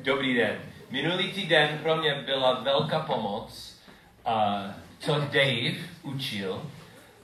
[0.00, 0.58] Dobrý den.
[0.90, 3.80] Minulý týden pro mě byla velká pomoc,
[4.26, 4.32] uh,
[4.98, 6.62] co Dave učil.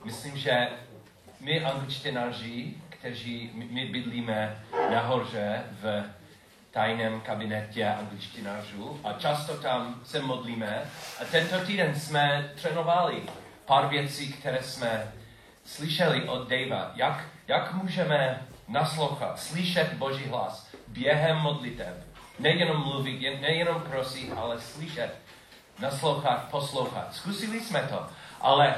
[0.05, 0.69] Myslím, že
[1.41, 6.05] my angličtináři, kteří my, bydlíme nahoře v
[6.71, 10.83] tajném kabinetě angličtinářů a často tam se modlíme.
[11.21, 13.23] A tento týden jsme trénovali
[13.67, 15.13] pár věcí, které jsme
[15.65, 16.93] slyšeli od Davea.
[16.95, 22.12] Jak, jak můžeme naslouchat, slyšet Boží hlas během modlitev.
[22.43, 25.15] Nejenom mluvit, nejenom prosit, ale slyšet,
[25.79, 27.15] naslouchat, poslouchat.
[27.15, 28.07] Zkusili jsme to,
[28.41, 28.75] ale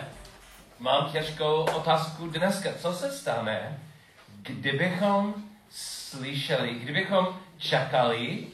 [0.78, 2.70] mám těžkou otázku dneska.
[2.78, 3.80] Co se stane,
[4.42, 5.34] kdybychom
[5.70, 8.46] slyšeli, kdybychom čekali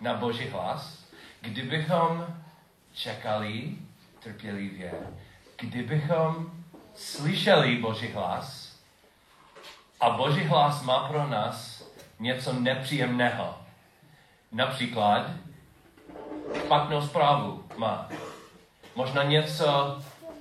[0.00, 1.04] na Boží hlas,
[1.40, 2.26] kdybychom
[2.92, 3.76] čekali
[4.22, 4.92] trpělivě,
[5.60, 6.50] kdybychom
[6.94, 8.78] slyšeli Boží hlas
[10.00, 11.84] a Boží hlas má pro nás
[12.18, 13.63] něco nepříjemného.
[14.54, 15.30] Například
[16.64, 18.08] špatnou zprávu má.
[18.94, 19.98] Možná něco,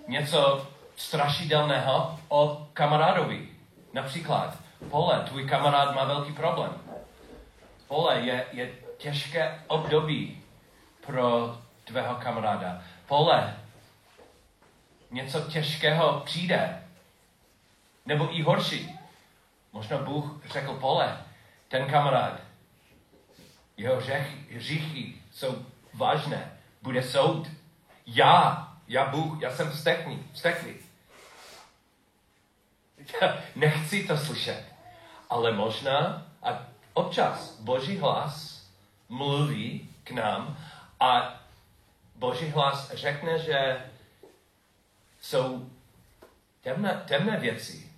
[0.07, 3.49] něco strašidelného o kamarádovi.
[3.93, 4.57] Například,
[4.89, 6.73] Pole, tvůj kamarád má velký problém.
[7.87, 10.43] Pole je, je těžké období
[11.05, 12.81] pro tvého kamaráda.
[13.07, 13.57] Pole,
[15.11, 16.83] něco těžkého přijde.
[18.05, 18.99] Nebo i horší.
[19.71, 21.17] Možná Bůh řekl Pole,
[21.67, 22.52] ten kamarád,
[23.77, 24.01] jeho
[24.55, 26.59] hříchy jsou vážné.
[26.81, 27.47] Bude soud.
[28.05, 30.75] Já, já Bůh, já jsem vztekný, vzteklý.
[33.55, 34.65] Nechci to slyšet.
[35.29, 38.65] Ale možná a občas Boží hlas
[39.09, 40.57] mluví k nám
[40.99, 41.39] a
[42.15, 43.81] Boží hlas řekne, že
[45.21, 45.69] jsou
[46.61, 47.91] temné, temné věci.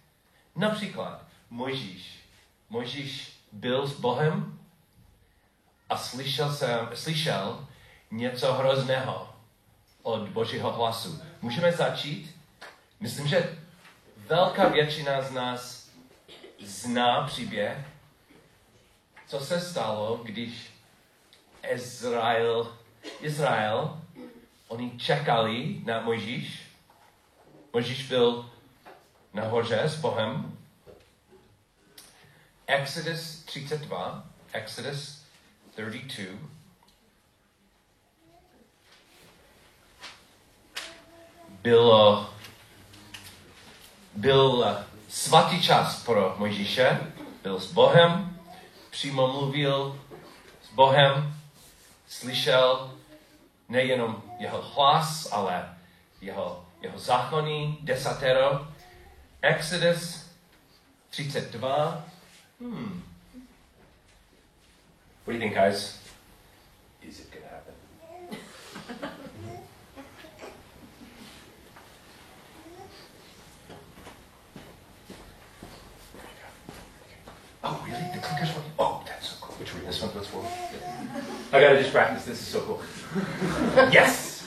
[0.56, 2.20] Například Mojžíš.
[2.70, 4.60] Mojžíš byl s Bohem
[5.96, 7.68] a slyšel, jsem, slyšel
[8.12, 9.34] něco hrozného
[10.04, 11.22] od Božího hlasu.
[11.42, 12.36] Můžeme začít?
[13.00, 13.58] Myslím, že
[14.18, 15.90] velká většina z nás
[16.60, 17.78] zná příběh,
[19.28, 20.72] co se stalo, když
[21.72, 22.78] Izrael,
[23.22, 24.02] Izrael,
[24.68, 26.62] oni čekali na Mojžíš.
[27.74, 28.50] Mojžíš byl
[29.34, 30.58] nahoře s Bohem.
[32.68, 35.25] Exodus 32, Exodus
[35.76, 36.50] 32.
[41.50, 42.30] Bylo,
[44.16, 44.78] byl
[45.10, 47.14] svatý čas pro Mojžíše,
[47.44, 48.40] byl s Bohem,
[48.90, 50.02] přímo mluvil
[50.64, 51.40] s Bohem,
[52.08, 52.94] slyšel
[53.70, 55.78] nejenom jeho hlas, ale
[56.22, 58.68] jeho, jeho zákony, desatero.
[59.42, 60.26] Exodus
[61.10, 62.06] 32.
[62.62, 63.05] Hmm.
[65.26, 65.98] What do you think, guys?
[67.02, 67.74] Is it going to happen?
[77.64, 78.04] Oh, really?
[78.14, 78.66] The clicker's one?
[78.78, 79.56] Oh, that's so cool.
[79.56, 79.84] Which one?
[79.86, 80.14] This one?
[80.14, 80.46] This one?
[81.52, 82.26] I gotta just practice.
[82.26, 82.82] This is so cool.
[83.92, 84.46] yes!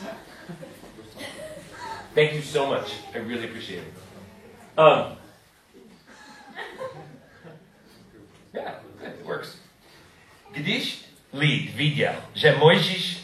[2.14, 2.92] Thank you so much.
[3.12, 4.78] I really appreciate it.
[4.78, 5.17] Um,
[11.38, 13.18] lid viděl, že Mojžíš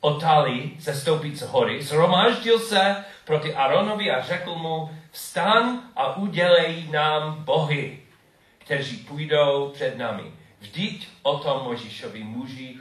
[0.00, 6.88] otálí se stoupit z hory, zhromáždil se proti Aronovi a řekl mu, vstan a udělej
[6.90, 8.02] nám bohy,
[8.58, 10.32] kteří půjdou před námi.
[10.60, 12.76] Vždyť o tom Mojžíšovi muži,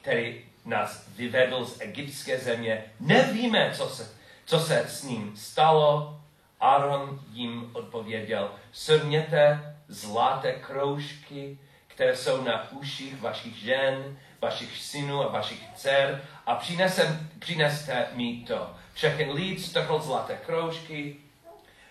[0.00, 4.10] který nás vyvedl z egyptské země, nevíme, co se,
[4.44, 6.16] co se s ním stalo.
[6.60, 11.58] Aaron jim odpověděl, srněte zlaté kroužky,
[12.00, 18.44] které jsou na uších vašich žen, vašich synů a vašich dcer a přinesem, přineste mi
[18.46, 18.70] to.
[18.94, 21.16] Všechny lid strhl zlaté kroužky,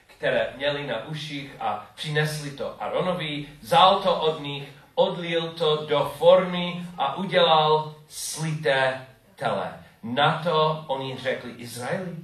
[0.07, 6.13] které měli na uších a přinesli to Aronovi, vzal to od nich, odlil to do
[6.17, 9.73] formy a udělal slité tele.
[10.03, 12.15] Na to oni řekli Izraeli,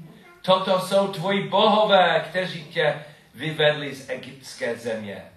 [0.42, 5.34] toto jsou tvoji bohové, kteří tě vyvedli z egyptské země.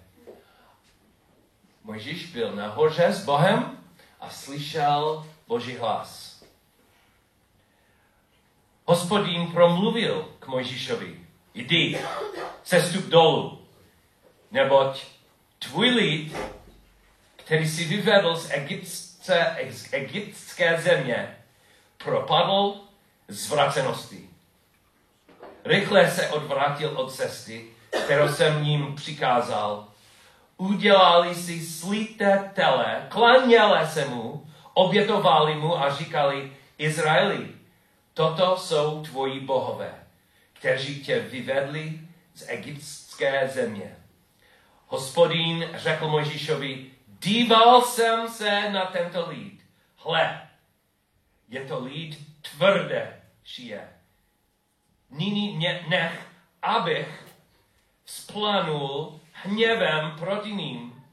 [1.83, 3.77] Mojžíš byl nahoře s Bohem
[4.19, 6.43] a slyšel Boží hlas.
[8.85, 11.19] Hospodin promluvil k Mojžíšovi.
[11.53, 11.99] Jdi,
[12.63, 13.67] sestup dolů,
[14.51, 15.03] neboť
[15.59, 16.37] tvůj lid,
[17.35, 21.37] který si vyvedl z Egyptce, z egyptské země,
[21.97, 22.75] propadl
[23.27, 24.29] zvracenosti.
[25.65, 27.65] Rychle se odvrátil od cesty,
[28.05, 29.88] kterou jsem ním přikázal
[30.59, 37.47] udělali si slité tele, klaněli se mu, obětovali mu a říkali, Izraeli,
[38.13, 39.93] toto jsou tvoji bohové,
[40.53, 41.99] kteří tě vyvedli
[42.33, 43.95] z egyptské země.
[44.87, 49.61] Hospodín řekl Mojžíšovi, díval jsem se na tento lid.
[49.97, 50.41] Hle,
[51.49, 53.89] je to lid tvrdé šije.
[55.09, 56.27] Nyní mě nech,
[56.61, 57.27] abych
[58.05, 61.05] splanul hněvem proti ním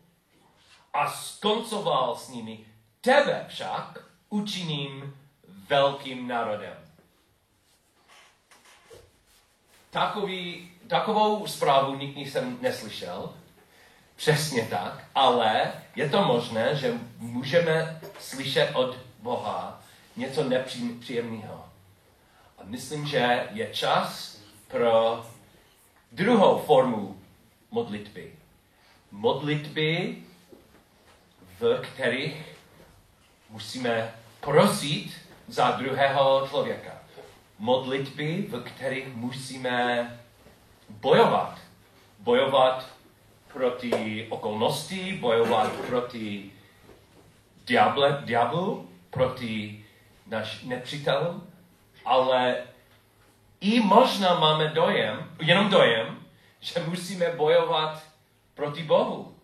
[0.93, 2.59] a skoncoval s nimi.
[3.01, 5.17] Tebe však učiním
[5.69, 6.75] velkým národem.
[9.91, 13.35] Takový, takovou zprávu nikdy jsem neslyšel,
[14.17, 19.83] přesně tak, ale je to možné, že můžeme slyšet od Boha
[20.17, 21.65] něco nepříjemného.
[22.59, 24.39] A myslím, že je čas
[24.69, 25.27] pro
[26.13, 27.23] druhou formu
[27.77, 28.33] modlitby.
[29.13, 30.17] Modlitby,
[31.61, 32.37] v kterých
[33.51, 35.13] musíme prosit
[35.49, 36.93] za druhého člověka.
[37.59, 40.09] Modlitby, v kterých musíme
[40.89, 41.59] bojovat.
[42.19, 42.89] Bojovat
[43.53, 46.53] proti okolnosti, bojovat proti
[47.67, 49.85] diable, diablu, proti
[50.27, 51.53] naš nepřítelům,
[52.05, 52.57] ale
[53.61, 56.26] i možná máme dojem, jenom dojem,
[56.61, 58.03] že musíme bojovat
[58.55, 59.37] proti Bohu.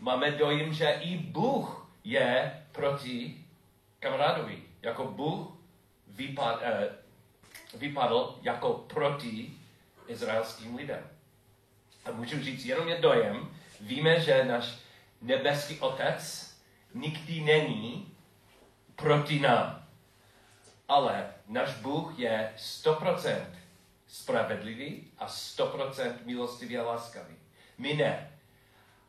[0.00, 3.44] Máme dojem, že i Bůh je proti
[4.00, 4.62] kamarádovi.
[4.82, 5.48] Jako Bůh
[6.08, 6.88] vypad, eh,
[7.74, 9.52] vypadl jako proti
[10.06, 11.10] izraelským lidem.
[12.04, 14.78] A můžu říct, jenom je dojem, víme, že náš
[15.20, 16.54] nebeský otec
[16.94, 18.14] nikdy není
[18.96, 19.86] proti nám.
[20.88, 23.55] Ale náš Bůh je 100%
[24.20, 27.36] spravedlivý a 100% milostivý a láskavý.
[27.78, 28.38] My ne.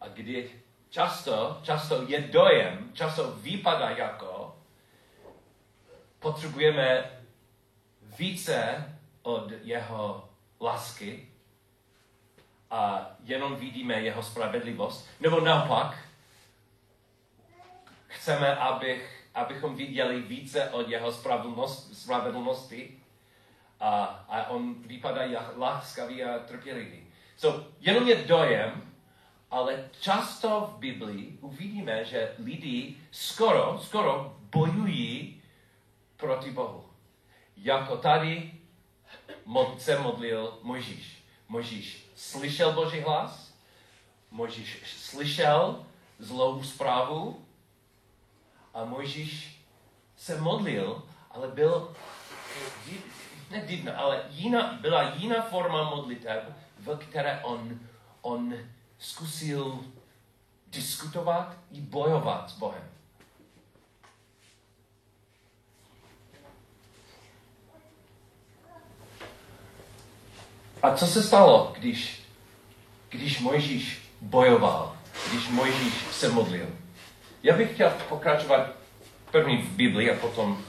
[0.02, 0.52] A kdy
[0.90, 4.56] často, často je dojem, často vypadá jako,
[6.20, 7.12] potřebujeme
[8.18, 8.86] více
[9.22, 10.30] od jeho
[10.62, 11.28] lásky
[12.70, 15.98] a jenom vidíme jeho spravedlivost, nebo naopak,
[18.08, 21.14] chceme, abych abychom viděli více od jeho
[21.94, 23.00] spravedlnosti
[23.80, 27.08] a, a on vypadá jak láskavý a trpělivý.
[27.38, 28.94] So, jenom je dojem,
[29.52, 35.42] ale často v Biblii uvidíme, že lidi skoro, skoro bojují
[36.18, 36.86] proti Bohu.
[37.58, 38.52] Jako tady
[39.78, 41.24] se modlil Možíš.
[41.48, 43.54] Možíš slyšel Boží hlas,
[44.32, 45.86] Možíš slyšel
[46.20, 47.46] zlou zprávu
[48.74, 49.62] a Mojžíš
[50.18, 51.96] se modlil, ale byl,
[53.52, 56.44] ne divná, ale jiná, byla jiná forma modlitev,
[56.80, 57.80] v které on,
[58.22, 58.54] on
[59.00, 59.80] zkusil
[60.68, 62.84] diskutovat i bojovat s Bohem.
[70.84, 72.24] A co se stalo, když,
[73.10, 74.98] když Mojžíš bojoval,
[75.30, 76.68] když Mojžíš se modlil?
[77.44, 78.70] Já bych chtěl pokračovat
[79.32, 80.64] první v Biblii a potom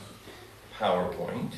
[0.78, 1.54] PowerPoint.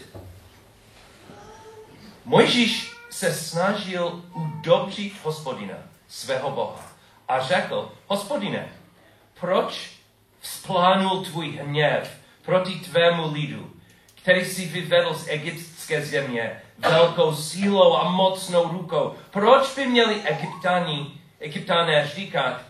[2.30, 5.74] Mojžíš se snažil udobřit hospodina,
[6.08, 6.80] svého Boha.
[7.28, 8.68] A řekl, hospodine,
[9.40, 9.90] proč
[10.40, 13.70] vzplánul tvůj hněv proti tvému lidu,
[14.14, 19.14] který si vyvedl z egyptské země velkou sílou a mocnou rukou?
[19.30, 22.62] Proč by měli egyptani, egyptané říkat,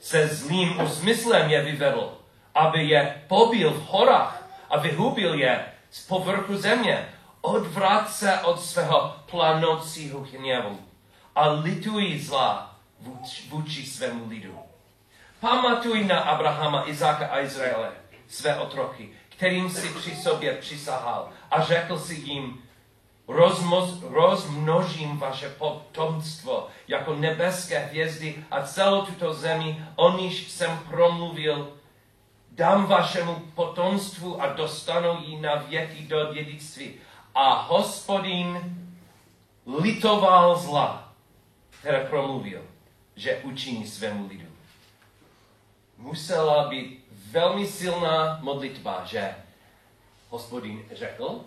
[0.00, 2.18] se zlým úsmyslem je vyvedl,
[2.54, 7.08] aby je pobil v horách a vyhubil je z povrchu země.
[7.46, 10.80] Odvrát se od svého planoucího hněvu
[11.34, 12.76] a lituj zla
[13.48, 14.58] vůči svému lidu.
[15.40, 17.92] Pamatuj na Abrahama, Izáka a Izraele,
[18.28, 22.62] své otroky, kterým si při sobě přisahal a řekl si jim,
[23.28, 31.72] Rozmoz, rozmnožím vaše potomstvo jako nebeské hvězdy a celou tuto zemi, o níž jsem promluvil,
[32.50, 36.94] dám vašemu potomstvu a dostanou ji na věky do dědictví.
[37.36, 38.56] A hospodin
[39.66, 41.12] litoval zla,
[41.80, 42.62] které promluvil,
[43.16, 44.48] že učiní svému lidu.
[45.98, 49.34] Musela být velmi silná modlitba, že
[50.28, 51.44] hospodin řekl,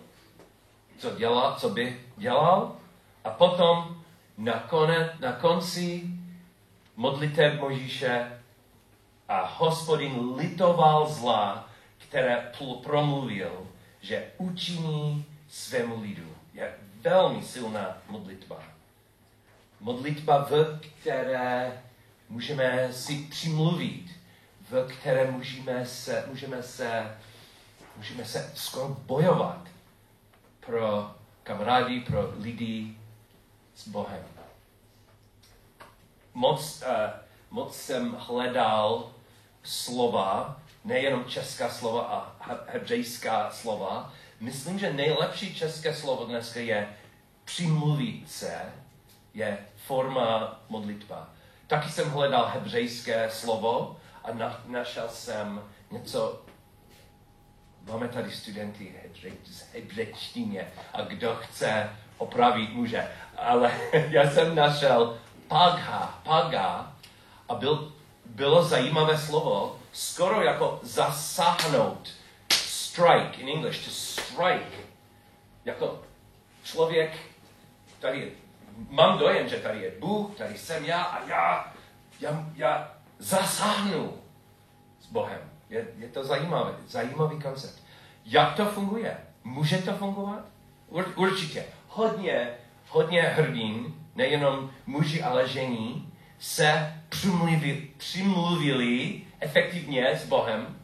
[0.98, 2.76] co, dělá, co by dělal
[3.24, 4.02] a potom
[4.38, 6.06] na, kone, na konci
[6.96, 8.42] modlitev Možíše
[9.28, 11.68] a hospodin litoval zla,
[11.98, 13.66] které promluvil,
[14.00, 16.36] že učiní svému lidu.
[16.54, 18.62] Je velmi silná modlitba.
[19.80, 21.82] Modlitba, v které
[22.28, 24.10] můžeme si přimluvit,
[24.70, 27.18] v které můžeme se, můžeme se,
[27.96, 29.68] můžeme se skoro bojovat
[30.60, 32.96] pro kamarády, pro lidi
[33.74, 34.24] s Bohem.
[36.34, 37.10] Moc, uh,
[37.50, 39.10] moc jsem hledal
[39.62, 44.12] slova, nejenom česká slova a hebrejská slova.
[44.40, 46.88] Myslím, že nejlepší české slovo dneska je
[47.44, 48.72] přimluvit se,
[49.34, 51.28] je forma modlitba.
[51.66, 56.42] Taky jsem hledal hebřejské slovo a na, našel jsem něco,
[57.84, 58.94] máme tady studenty
[59.44, 63.08] z hebrejštině a kdo chce opravit může.
[63.36, 63.72] Ale
[64.08, 65.18] já jsem našel
[65.48, 66.92] pagha, paga
[67.48, 67.92] a byl,
[68.26, 72.08] bylo zajímavé slovo, skoro jako zasáhnout.
[72.90, 73.90] Strike in English, to
[74.32, 74.76] strike.
[75.64, 76.02] Jako
[76.64, 77.16] člověk,
[78.00, 78.32] tady
[78.90, 81.72] mám dojem, že tady je Bůh, tady jsem já a já,
[82.20, 84.18] já, já zasáhnu
[85.00, 85.40] s Bohem.
[85.70, 87.82] Je, je to zajímavé, zajímavý koncept.
[88.24, 89.16] Jak to funguje?
[89.44, 90.44] Může to fungovat?
[90.88, 91.64] Ur, určitě.
[91.88, 92.50] Hodně,
[92.88, 100.79] hodně hrdin, nejenom muži, ale žení, se přimluvili, přimluvili efektivně s Bohem.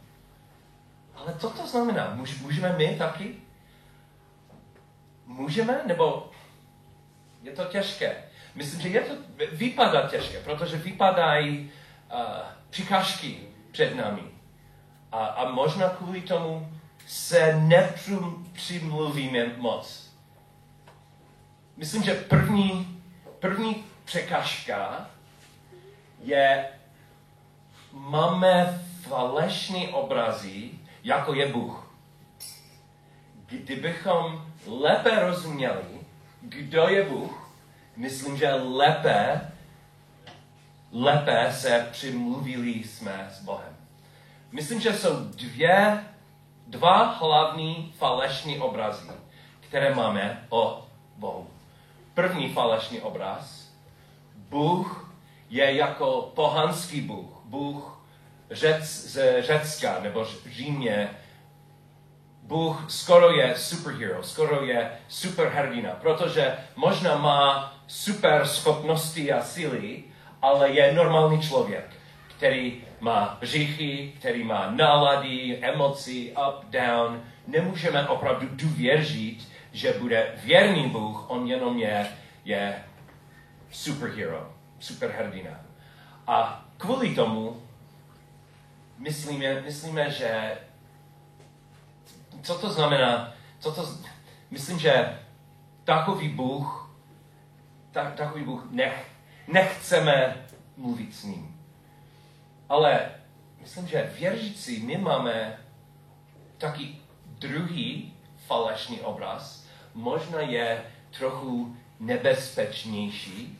[1.17, 2.17] Ale co to znamená?
[2.41, 3.35] Můžeme my taky?
[5.25, 5.81] Můžeme?
[5.85, 6.29] Nebo
[7.43, 8.23] je to těžké.
[8.55, 9.13] Myslím, že je to,
[9.51, 11.71] vypadá těžké, protože vypadají
[12.13, 12.19] uh,
[12.69, 13.39] přikážky
[13.71, 14.21] před námi.
[15.11, 16.71] A, a možná kvůli tomu
[17.07, 20.13] se nepřimluvíme moc.
[21.77, 23.01] Myslím, že první,
[23.39, 25.09] první překážka
[26.23, 26.69] je,
[27.91, 30.69] máme falešný obrazy,
[31.03, 31.91] jako je Bůh.
[33.45, 35.83] Kdybychom lépe rozuměli,
[36.41, 37.51] kdo je Bůh,
[37.95, 39.51] myslím, že lépe,
[40.91, 43.75] lépe se přimluvili jsme s Bohem.
[44.51, 46.03] Myslím, že jsou dvě,
[46.67, 49.11] dva hlavní falešní obrazy,
[49.59, 50.87] které máme o
[51.17, 51.47] Bohu.
[52.13, 53.71] První falešný obraz,
[54.35, 55.13] Bůh
[55.49, 57.96] je jako pohanský Bůh, Bůh
[58.51, 61.09] Řec, z Řecka nebo Římě,
[62.43, 70.03] Bůh skoro je superhero, skoro je superhrdina, protože možná má super schopnosti a síly,
[70.41, 71.85] ale je normální člověk,
[72.37, 77.21] který má břichy, který má nálady, emoci, up, down.
[77.47, 82.07] Nemůžeme opravdu důvěřit, že bude věrný Bůh, on jenom je,
[82.45, 82.83] je
[83.71, 85.59] superhero, superhrdina.
[86.27, 87.66] A kvůli tomu
[88.97, 90.57] myslíme, myslíme, že
[92.41, 93.33] co to znamená?
[93.59, 93.89] Co to,
[94.51, 95.19] myslím, že
[95.83, 96.95] takový Bůh,
[97.91, 99.11] tak, takový Bůh nech,
[99.47, 100.45] nechceme
[100.77, 101.61] mluvit s ním.
[102.69, 103.11] Ale
[103.61, 105.57] myslím, že věřící my máme
[106.57, 108.13] taky druhý
[108.45, 110.83] falešný obraz, možná je
[111.17, 113.59] trochu nebezpečnější,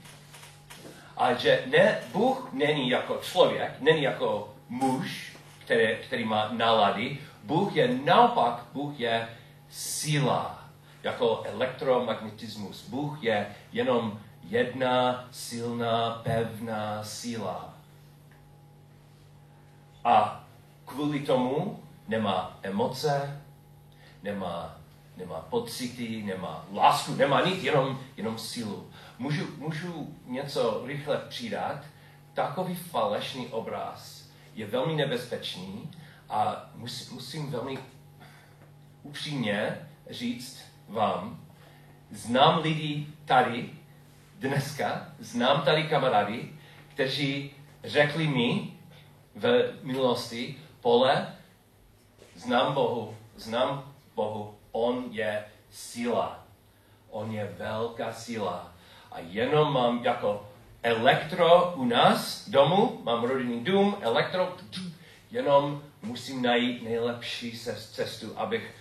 [1.17, 5.26] a že ne, Bůh není jako člověk, není jako muž,
[5.67, 9.27] který, který má nálady, Bůh je naopak, Bůh je
[9.69, 10.63] síla,
[11.03, 12.89] jako elektromagnetismus.
[12.89, 17.74] Bůh je jenom jedna silná, pevná síla.
[20.03, 20.43] A
[20.86, 23.43] kvůli tomu nemá emoce,
[24.24, 24.77] nemá,
[25.17, 28.89] nemá pocity, nemá lásku, nemá nic, jenom, jenom sílu.
[29.19, 31.79] Můžu, můžu něco rychle přidat?
[32.33, 34.16] Takový falešný obraz
[34.57, 35.91] je velmi nebezpečný,
[36.29, 37.77] a musím, musím velmi
[39.03, 41.39] upřímně říct vám,
[42.11, 43.69] znám lidi tady
[44.35, 46.53] dneska, znám tady kamarády,
[46.87, 47.51] kteří
[47.83, 48.73] řekli mi
[49.35, 51.35] v minulosti, pole,
[52.35, 56.43] znám Bohu, znám Bohu, on je síla.
[57.09, 58.73] On je velká síla.
[59.11, 60.49] A jenom mám jako
[60.84, 64.55] elektro u nás domu, mám rodinný dům, elektro,
[65.31, 67.60] jenom musím najít nejlepší
[67.91, 68.74] cestu, abych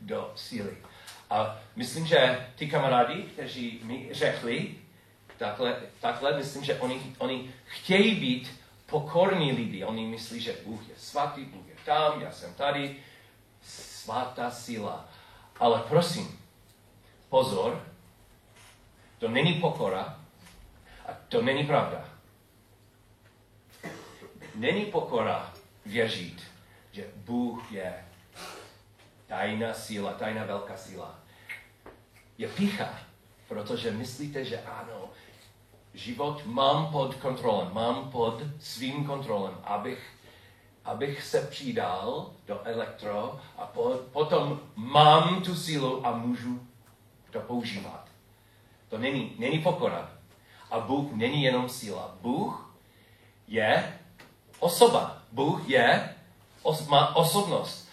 [0.00, 0.76] do síly.
[1.30, 4.74] A myslím, že ty kamarádi, kteří mi řekli
[5.36, 9.84] takhle, takhle myslím, že oni, oni chtějí být pokorní lidi.
[9.84, 12.96] Oni myslí, že Bůh je svatý, Bůh je tam, já jsem tady,
[13.62, 15.08] svatá síla.
[15.60, 16.40] Ale prosím,
[17.28, 17.86] pozor,
[19.18, 20.19] to není pokora
[21.10, 22.04] a to není pravda.
[24.54, 25.52] Není pokora
[25.86, 26.42] věřit,
[26.92, 28.04] že Bůh je
[29.26, 31.18] tajná síla, tajná velká síla.
[32.38, 32.98] Je pícha,
[33.48, 35.10] protože myslíte, že ano,
[35.94, 40.16] život mám pod kontrolem, mám pod svým kontrolem, abych,
[40.84, 46.66] abych se přidal do elektro a po, potom mám tu sílu a můžu
[47.30, 48.08] to používat.
[48.88, 50.19] To není, není pokora.
[50.70, 52.16] A Bůh není jenom síla.
[52.20, 52.74] Bůh
[53.48, 53.98] je
[54.58, 55.16] osoba.
[55.32, 56.14] Bůh je,
[56.62, 57.88] os, má osobnost.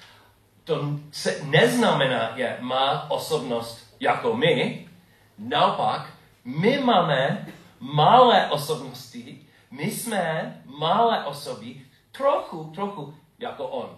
[0.63, 0.81] To
[1.11, 4.89] se neznamená, že má osobnost jako my.
[5.37, 6.13] Naopak,
[6.45, 7.47] my máme
[7.79, 11.81] malé osobnosti, my jsme malé osoby,
[12.11, 13.97] trochu, trochu jako on.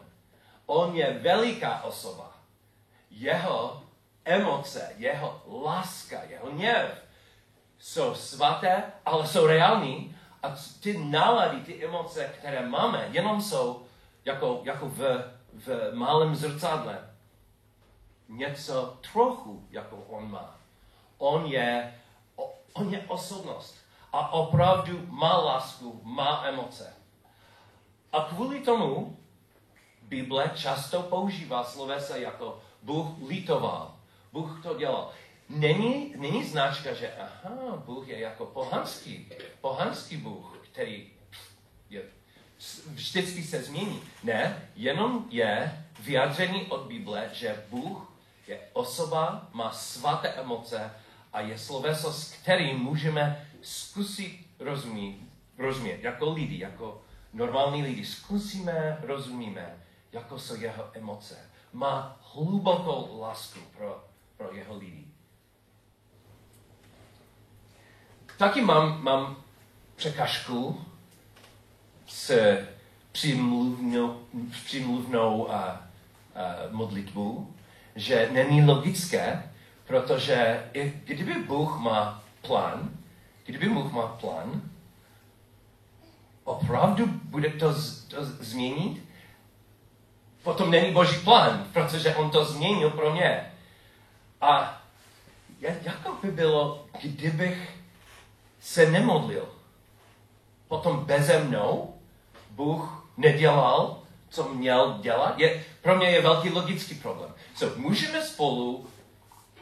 [0.65, 2.31] On je veliká osoba.
[3.12, 3.83] Jeho
[4.25, 7.08] emoce, jeho láska, jeho hněv
[7.79, 10.15] jsou svaté, ale jsou reální.
[10.43, 13.86] A ty nálady, ty emoce, které máme, jenom jsou
[14.25, 15.00] jako, jako v,
[15.53, 17.09] v malém zrcadle.
[18.29, 20.55] Něco trochu, jako on má.
[21.17, 22.00] On je,
[22.74, 23.75] on je osobnost.
[24.13, 26.93] A opravdu má lásku, má emoce.
[28.13, 29.17] A kvůli tomu
[30.01, 33.95] Bible často používá slovesa jako Bůh litoval.
[34.33, 35.12] Bůh to dělal.
[35.49, 39.29] Není, není značka, že aha, Bůh je jako pohanský,
[39.61, 41.09] pohanský Bůh, který
[41.89, 42.01] je,
[42.87, 44.01] vždycky se změní.
[44.23, 48.11] Ne, jenom je vyjádření od Bible, že Bůh
[48.47, 50.91] je osoba, má svaté emoce
[51.33, 55.15] a je sloveso, s kterým můžeme zkusit rozumět,
[55.57, 57.01] rozumět jako lidi, jako
[57.33, 58.05] normální lidi.
[58.05, 61.49] Zkusíme, rozumíme, jako jsou jeho emoce.
[61.73, 64.05] Má hlubokou lásku pro,
[64.37, 65.08] pro jeho lidi.
[68.39, 69.36] Taky mám, mám
[69.96, 70.86] překažku
[72.08, 72.58] s
[73.12, 74.19] přímluvnou,
[74.65, 75.55] přímluvnou uh, uh,
[76.72, 77.53] modlitbou,
[77.96, 79.51] že není logické,
[79.88, 82.89] protože i kdyby Bůh má plán,
[83.46, 84.62] kdyby Bůh má plán,
[86.43, 89.03] opravdu bude to, z, to změnit,
[90.43, 93.51] potom není Boží plán, protože On to změnil pro mě.
[94.41, 94.82] A
[95.62, 97.78] jako by bylo, kdybych
[98.60, 99.50] se nemodlil.
[100.67, 101.95] Potom beze mnou
[102.50, 105.39] Bůh nedělal, co měl dělat.
[105.39, 107.34] Je, pro mě je velký logický problém.
[107.56, 108.88] So, můžeme spolu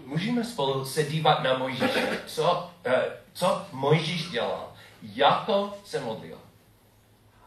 [0.06, 2.94] můžeme spolu se dívat na Mojžíše, co, uh,
[3.34, 6.38] co Mojžíš dělal, jako se modlil.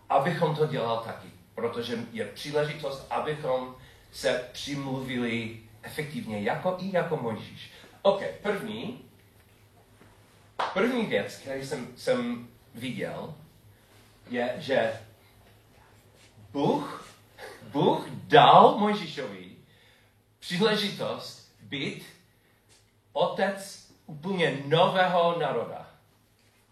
[0.09, 3.75] Abychom to dělal taky, protože je příležitost, abychom
[4.13, 7.71] se přimluvili efektivně, jako i jako Mojžíš.
[8.03, 9.05] OK, první,
[10.75, 13.35] První věc, kterou jsem, jsem viděl,
[14.31, 15.01] je, že
[16.51, 17.07] Bůh,
[17.63, 19.51] Bůh dal Mojžíšovi
[20.39, 22.07] příležitost být
[23.13, 25.91] otec úplně nového národa.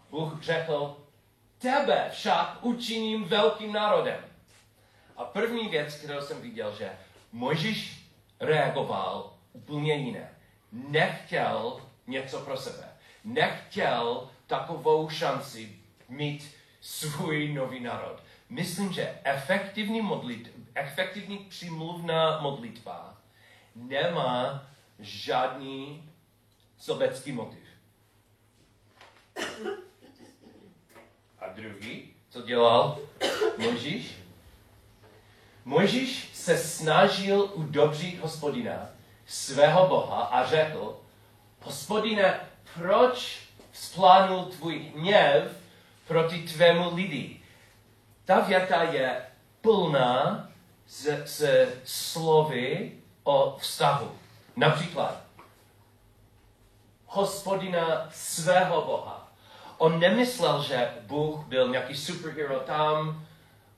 [0.09, 0.97] Bůh řekl,
[1.57, 4.19] tebe však učiním velkým národem.
[5.17, 6.91] A první věc, kterou jsem viděl, že
[7.31, 8.05] Mojžíš
[8.39, 10.29] reagoval úplně jiné.
[10.71, 12.88] Nechtěl něco pro sebe
[13.23, 15.75] nechtěl takovou šanci
[16.09, 18.23] mít svůj nový národ.
[18.49, 23.17] Myslím, že efektivní, modlit, efektivní přimluvná modlitba
[23.75, 24.63] nemá
[24.99, 26.09] žádný
[26.77, 27.69] sobecký motiv.
[31.39, 32.99] A druhý, co dělal
[33.57, 34.15] Mojžíš?
[35.65, 38.89] Mojžíš se snažil udobřit hospodina,
[39.25, 41.01] svého Boha a řekl,
[41.61, 42.39] hospodine,
[42.77, 43.39] proč
[43.73, 45.51] splánul tvůj hněv
[46.07, 47.41] proti tvému lidi?
[48.25, 49.21] Ta věta je
[49.61, 50.49] plná
[50.87, 52.91] z, z slovy
[53.23, 54.11] o vztahu.
[54.55, 55.21] Například,
[57.05, 59.31] hospodina svého Boha.
[59.77, 63.25] On nemyslel, že Bůh byl nějaký superhero tam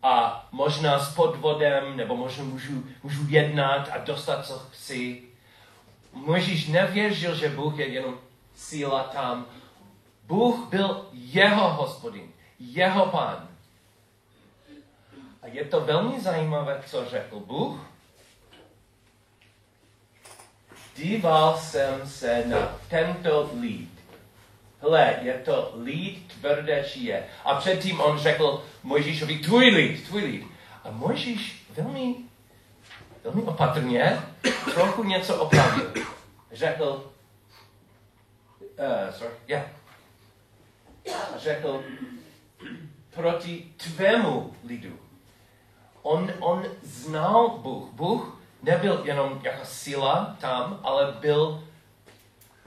[0.03, 5.23] a možná s podvodem, nebo možná můžu, můžu jednat a dostat, co chci.
[6.13, 8.19] Možíš nevěřil, že Bůh je jenom
[8.61, 9.45] síla tam.
[10.23, 13.47] Bůh byl jeho hospodin, jeho pán.
[15.41, 17.79] A je to velmi zajímavé, co řekl Bůh.
[20.95, 23.89] Díval jsem se na tento lid.
[24.81, 27.25] Hle, je to lid tvrdé je.
[27.45, 30.47] A předtím on řekl Mojžíšovi, tvůj lid, tvůj lid.
[30.83, 32.15] A Mojžíš velmi,
[33.23, 34.21] velmi opatrně
[34.73, 35.93] trochu něco opravil.
[36.51, 37.10] Řekl,
[38.81, 39.65] uh, sorry, yeah.
[41.37, 41.83] řekl
[43.09, 44.99] proti tvému lidu.
[46.01, 47.89] On, on znal Bůh.
[47.93, 51.63] Bůh nebyl jenom jako síla tam, ale byl,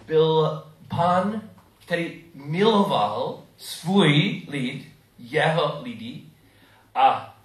[0.06, 1.42] byl pán,
[1.78, 6.22] který miloval svůj lid, jeho lidi
[6.94, 7.36] a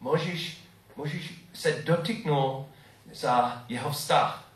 [0.00, 0.58] můžeš,
[0.96, 2.66] můžeš se dotyknout
[3.12, 4.49] za jeho vztah.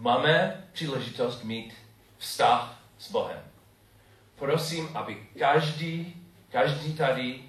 [0.00, 1.74] Máme příležitost mít
[2.18, 3.42] vztah s Bohem.
[4.34, 6.14] Prosím, aby každý,
[6.50, 7.42] každý tady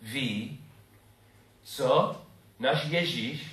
[0.00, 0.60] ví,
[1.62, 2.20] co
[2.58, 3.46] náš Ježíš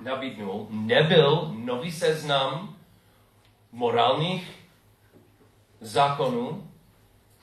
[0.00, 2.76] nabídnul, nebyl nový seznam
[3.72, 4.50] morálních
[5.80, 6.70] zákonů,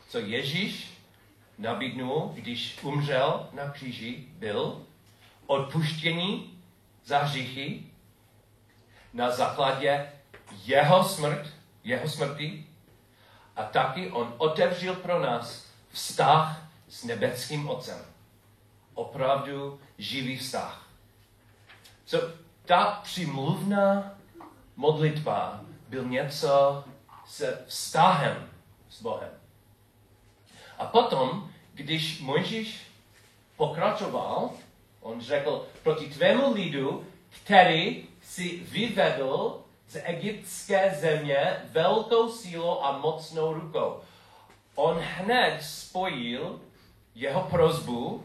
[0.10, 0.98] co Ježíš
[1.58, 4.86] nabídnul, když umřel na kříži, byl
[5.46, 6.60] odpuštění
[7.06, 7.84] za hříchy
[9.14, 10.10] na základě
[10.66, 12.68] jeho smrt, jeho smrti
[13.56, 18.00] a taky on otevřel pro nás vztah s nebeským Otcem.
[18.94, 20.88] Opravdu živý vztah.
[22.06, 22.34] So,
[22.66, 24.14] ta přimluvná
[24.76, 26.84] modlitba byl něco
[27.26, 28.50] s vztahem
[28.90, 29.32] s Bohem.
[30.78, 32.92] A potom, když Mojžíš
[33.58, 34.50] pokračoval,
[35.02, 37.08] on řekl, proti tvému lidu,
[37.44, 39.63] který si vyvedl
[39.94, 44.02] z egyptské země velkou sílou a mocnou rukou.
[44.76, 46.62] On hned spojil
[47.16, 48.24] jeho prozbu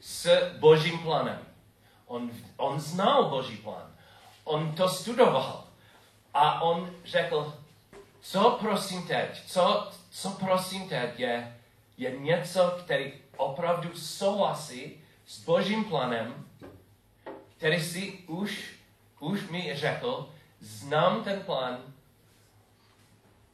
[0.00, 1.38] s božím plánem.
[2.06, 3.92] On, on znal boží plán.
[4.44, 5.64] On to studoval.
[6.34, 7.54] A on řekl,
[8.20, 11.56] co prosím teď, co, co prosím teď je,
[11.96, 16.46] je něco, který opravdu souhlasí s božím plánem,
[17.56, 18.74] který si už,
[19.20, 20.35] už mi řekl,
[20.66, 21.78] znám ten plán,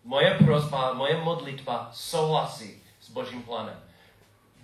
[0.05, 3.81] moje prozba, moje modlitba souhlasí s božím plánem.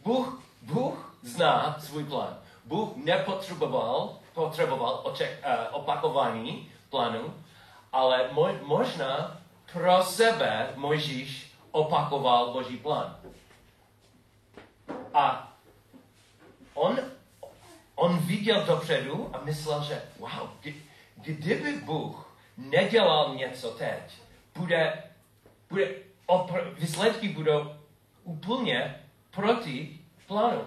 [0.05, 2.39] Bůh, Bůh zná svůj plán.
[2.65, 7.35] Bůh nepotřeboval potřeboval oček, uh, opakování plánu,
[7.93, 9.41] ale mo, možná
[9.73, 13.17] pro sebe Mojžíš opakoval Boží plán.
[15.15, 15.53] A
[16.75, 16.99] on,
[17.95, 20.49] on viděl dopředu a myslel, že wow,
[21.17, 22.28] kdyby Bůh
[22.59, 24.19] nedělal něco teď,
[24.57, 25.03] bude,
[25.69, 25.95] bude
[26.27, 27.75] opr- výsledky budou
[28.25, 30.65] úplně proti plánu.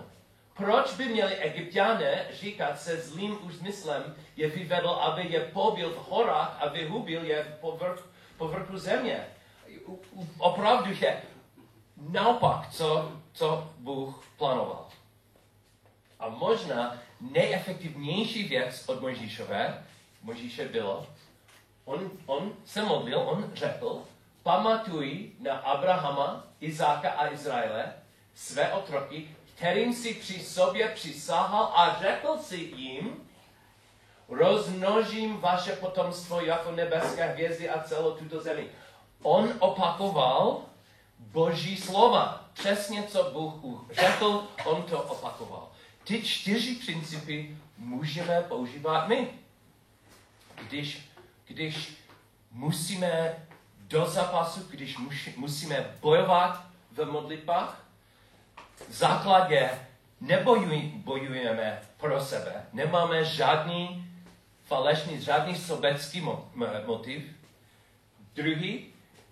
[0.53, 6.57] Proč by měli egyptiané říkat se zlým úmyslem, je vyvedl, aby je pobil v horách
[6.61, 9.25] a vyhubil je po, vrch, po vrchu země?
[10.37, 11.21] Opravdu je
[11.97, 14.87] naopak, co, co Bůh plánoval.
[16.19, 19.85] A možná nejefektivnější věc od Mojžíšové,
[20.21, 21.07] Mojžíše bylo,
[21.91, 24.01] on, on se modlil, on řekl,
[24.43, 27.93] pamatuj na Abrahama, Izáka a Izraele,
[28.35, 33.27] své otroky, kterým si při sobě přisáhal a řekl si jim,
[34.29, 38.67] rozmnožím vaše potomstvo jako nebeské hvězdy a celou tuto zemi.
[39.21, 40.61] On opakoval
[41.19, 42.45] boží slova.
[42.53, 45.69] Přesně, co Bůh řekl, on to opakoval.
[46.03, 49.29] Ty čtyři principy můžeme používat my.
[50.67, 51.10] Když,
[51.51, 51.97] když
[52.51, 53.35] musíme
[53.87, 54.97] do zápasu, když
[55.37, 57.85] musíme bojovat v modlitbách,
[58.89, 59.69] v základě
[60.21, 64.07] nebojujeme pro sebe, nemáme žádný
[64.65, 66.27] falešný, žádný sobecký
[66.85, 67.23] motiv.
[68.33, 68.85] Druhý,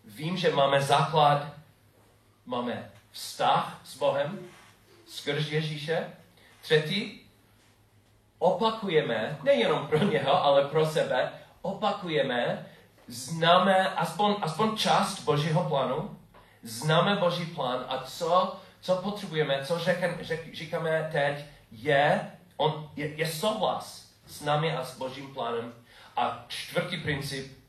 [0.06, 1.54] vím, že máme základ,
[2.46, 4.40] máme vztah s Bohem
[5.08, 6.14] skrz Ježíše.
[6.62, 7.26] Třetí,
[8.40, 12.66] opakujeme, nejenom pro něho, ale pro sebe, opakujeme,
[13.08, 16.20] známe aspoň, aspoň část Božího plánu,
[16.64, 23.16] známe Boží plán a co co potřebujeme, co řekem, řek, říkáme teď, je, on, je,
[23.16, 25.74] je souhlas s námi a s Božím plánem.
[26.18, 27.60] A čtvrtý princip,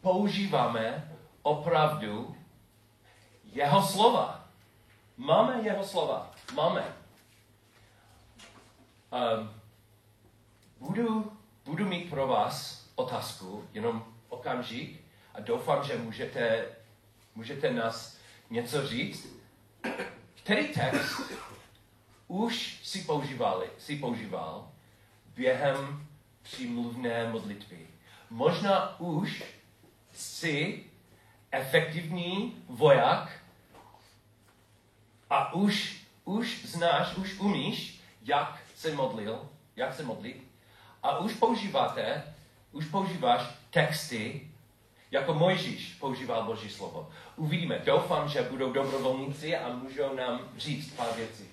[0.00, 2.36] používáme opravdu
[3.44, 4.44] jeho slova.
[5.16, 6.30] Máme jeho slova.
[6.54, 6.84] Máme.
[9.12, 9.50] Um,
[10.80, 11.32] budu,
[11.64, 15.00] budu mít pro vás otázku, jenom okamžik,
[15.34, 16.66] a doufám, že můžete,
[17.34, 18.18] můžete nás
[18.50, 19.42] něco říct
[20.42, 21.32] který text
[22.28, 24.70] už si, používali, si používal
[25.34, 26.06] během
[26.42, 27.86] přímluvné modlitvy.
[28.30, 29.44] Možná už
[30.12, 30.84] si
[31.50, 33.40] efektivní voják
[35.30, 40.48] a už, už znáš, už umíš, jak se modlil, jak se modlit
[41.02, 42.31] a už používáte,
[42.72, 44.48] už používáš texty,
[45.10, 47.08] jako Mojžíš používal Boží slovo.
[47.36, 47.82] Uvidíme.
[47.84, 51.44] Doufám, že budou dobrovolníci a můžou nám říct pár věcí.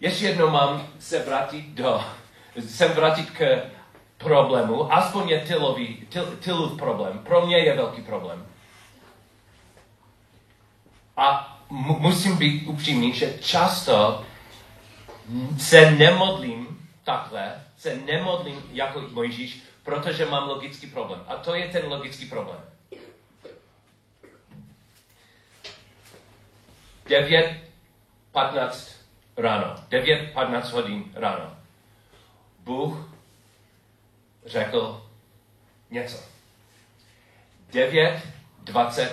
[0.00, 2.04] Ještě jednou mám se vrátit do,
[2.68, 3.70] sem vrátit k
[4.18, 7.18] problému, aspoň je tylový, tyl, tylův problém.
[7.18, 8.46] Pro mě je velký problém.
[11.16, 14.24] A mu- musím být upřímný, že často
[15.58, 16.73] se nemodlím
[17.04, 21.24] takhle, se nemodlím jako Mojžíš, protože mám logický problém.
[21.28, 22.60] A to je ten logický problém.
[27.06, 28.92] 9.15
[29.36, 29.74] ráno.
[29.90, 31.56] 9.15 hodin ráno.
[32.58, 33.14] Bůh
[34.46, 35.06] řekl
[35.90, 36.18] něco.
[37.72, 39.10] 9.20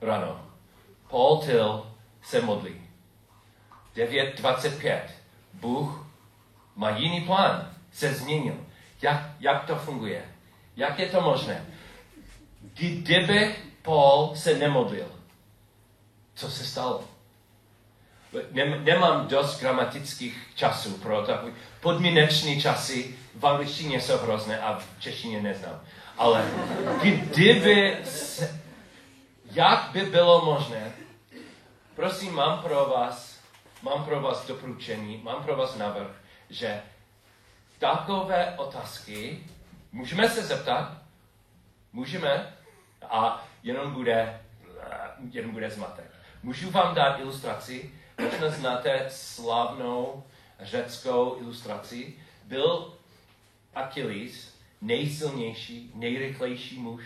[0.00, 0.46] ráno.
[1.10, 2.88] Paul Till se modlí.
[3.96, 5.00] 9.25.
[5.52, 6.07] Bůh
[6.78, 7.70] má jiný plán.
[7.92, 8.54] Se změnil.
[9.02, 10.24] Jak, jak to funguje?
[10.76, 11.66] Jak je to možné?
[12.74, 15.12] Kdyby Paul se nemodlil,
[16.34, 17.04] co se stalo?
[18.52, 23.18] Nem, nemám dost gramatických časů pro takový podmíneční časy.
[23.34, 25.80] V angličtině jsou hrozné a v češtině neznám.
[26.18, 26.50] Ale
[27.00, 28.60] kdyby se,
[29.44, 30.92] jak by bylo možné,
[31.94, 33.38] prosím, mám pro vás,
[33.82, 36.10] mám pro vás doporučení, mám pro vás návrh,
[36.50, 36.82] že
[37.78, 39.44] takové otázky
[39.92, 41.02] můžeme se zeptat,
[41.92, 42.56] můžeme,
[43.02, 44.40] a jenom bude,
[45.30, 46.10] jenom bude zmatek.
[46.42, 50.24] Můžu vám dát ilustraci, možná znáte slavnou
[50.60, 52.14] řeckou ilustraci.
[52.44, 52.94] Byl
[53.74, 57.02] Achilles nejsilnější, nejrychlejší muž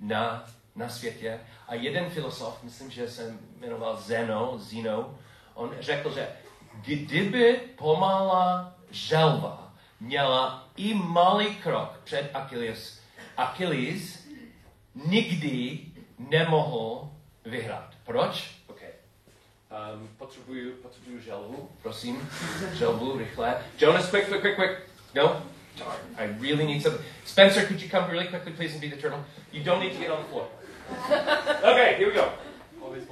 [0.00, 0.44] na,
[0.76, 1.40] na světě.
[1.68, 5.18] A jeden filosof, myslím, že se jmenoval Zeno, Zeno,
[5.54, 6.28] on řekl, že
[6.74, 13.00] kdyby pomalá želva měla i malý krok před Achilles,
[13.36, 14.26] Achilles
[14.94, 15.78] nikdy
[16.18, 17.10] nemohl
[17.44, 17.94] vyhrát.
[18.04, 18.50] Proč?
[18.66, 18.88] Okay.
[19.94, 22.28] Um, potřebuju, potřebuju želvu, prosím.
[22.74, 23.56] Želvu, rychle.
[23.78, 24.78] Jonas, quick, quick, quick, quick.
[25.14, 25.42] No?
[25.78, 26.98] Darn, I really need some.
[27.24, 29.24] Spencer, could you come really quickly, please, and be the turtle?
[29.52, 30.46] You don't need to get on the floor.
[31.62, 32.28] Okay, here we go.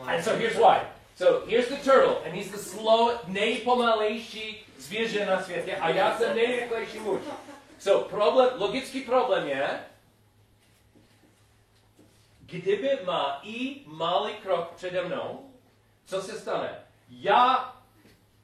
[0.07, 0.85] And so here's why.
[1.21, 6.37] So here's the turtle, and he's the slow, nejpomalejší zvěře na světě, a já jsem
[6.37, 7.21] nejrychlejší muž.
[7.79, 9.81] So problém, logický problém je,
[12.41, 15.51] kdyby má i malý krok přede mnou,
[16.05, 16.85] co se stane?
[17.11, 17.77] Já,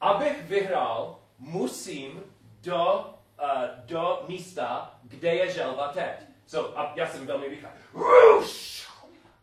[0.01, 2.23] abych vyhrál, musím
[2.63, 6.13] do, uh, do místa, kde je želva teď.
[6.47, 7.69] So, a já jsem velmi rychlý.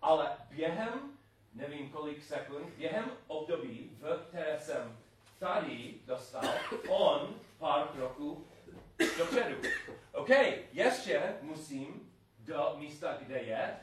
[0.01, 1.12] Ale během,
[1.55, 4.97] nevím kolik sekund, během období, v které jsem
[5.39, 6.43] tady dostal,
[6.87, 8.47] on pár kroků
[9.17, 9.55] dopředu.
[10.11, 10.29] OK,
[10.73, 13.75] ještě musím do místa, kde je,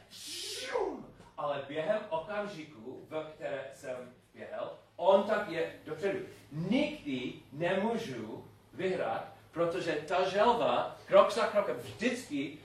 [1.36, 6.18] ale během okamžiku, v které jsem běhel, on tak je dopředu.
[6.52, 12.58] Nikdy nemůžu vyhrát, protože ta želva krok za krokem vždycky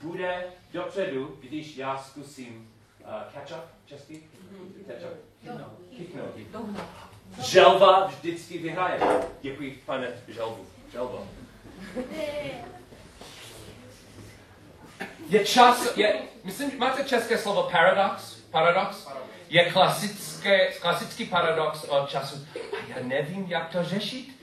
[0.00, 2.69] bude dopředu, když já zkusím
[3.32, 4.22] catch up česky?
[4.86, 5.30] Catch up.
[7.38, 9.00] Želva vždycky vyhraje.
[9.40, 10.66] Děkuji, pane želvu.
[10.92, 11.28] Želvo.
[15.28, 18.34] Je čas, je, myslím, máte české slovo paradox?
[18.50, 19.08] Paradox?
[19.48, 22.46] Je klasické, klasický paradox od času.
[22.72, 24.40] A já nevím, jak to řešit.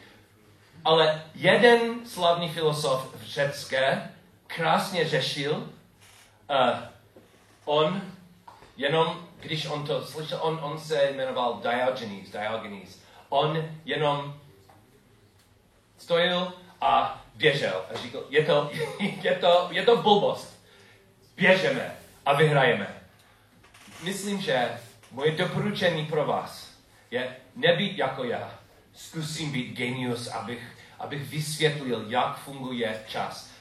[0.86, 4.12] Ale jeden slavný filosof v řecké
[4.48, 6.80] krásně řešil, uh,
[7.66, 8.02] on
[8.78, 13.02] jenom, když on to slyšel, on, on se jmenoval Diogenes, Diogenes.
[13.30, 14.40] On jenom
[15.98, 18.72] stojil a běžel a říkal, je to,
[19.22, 20.64] je to, je to blbost.
[21.36, 23.02] Běžeme a vyhrajeme.
[24.04, 24.70] Myslím, že
[25.12, 26.72] moje doporučení pro vás
[27.12, 28.60] je nebýt jako já.
[28.94, 33.52] Zkusím být genius, abych, abych vysvětlil, jak funguje čas.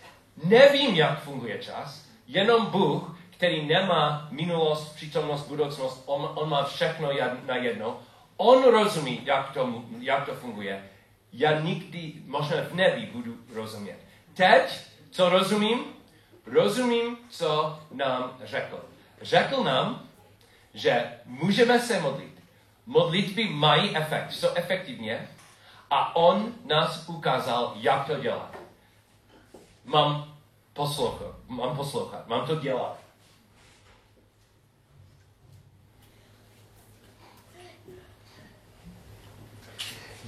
[0.45, 7.11] Nevím, jak funguje čas, jenom Bůh, který nemá minulost, přítomnost, budoucnost, on, on má všechno
[7.47, 8.01] na jedno,
[8.37, 10.89] on rozumí, jak to, jak to funguje.
[11.33, 13.99] Já nikdy, možná v nebi budu rozumět.
[14.35, 15.85] Teď, co rozumím?
[16.47, 18.85] Rozumím, co nám řekl.
[19.23, 20.03] Řekl nám,
[20.75, 22.43] že můžeme se modlit.
[22.87, 25.29] Modlitby mají efekt, jsou efektivně
[25.91, 28.57] a on nás ukázal, jak to dělat.
[29.85, 30.37] Mám
[30.73, 33.06] poslouchat, mám poslouchat, mám to dělat.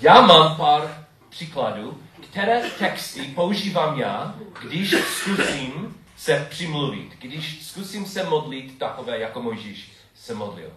[0.00, 8.24] Já mám pár příkladů, které texty používám já, když zkusím se přimluvit, když zkusím se
[8.24, 10.70] modlit takové, jako Mojžíš se modlil.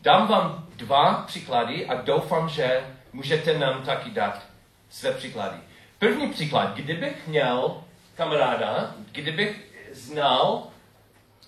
[0.00, 4.42] Dám vám dva příklady a doufám, že můžete nám taky dát
[4.90, 5.56] své příklady.
[5.98, 7.82] První příklad, kdybych měl
[8.14, 10.62] kamaráda, kdybych znal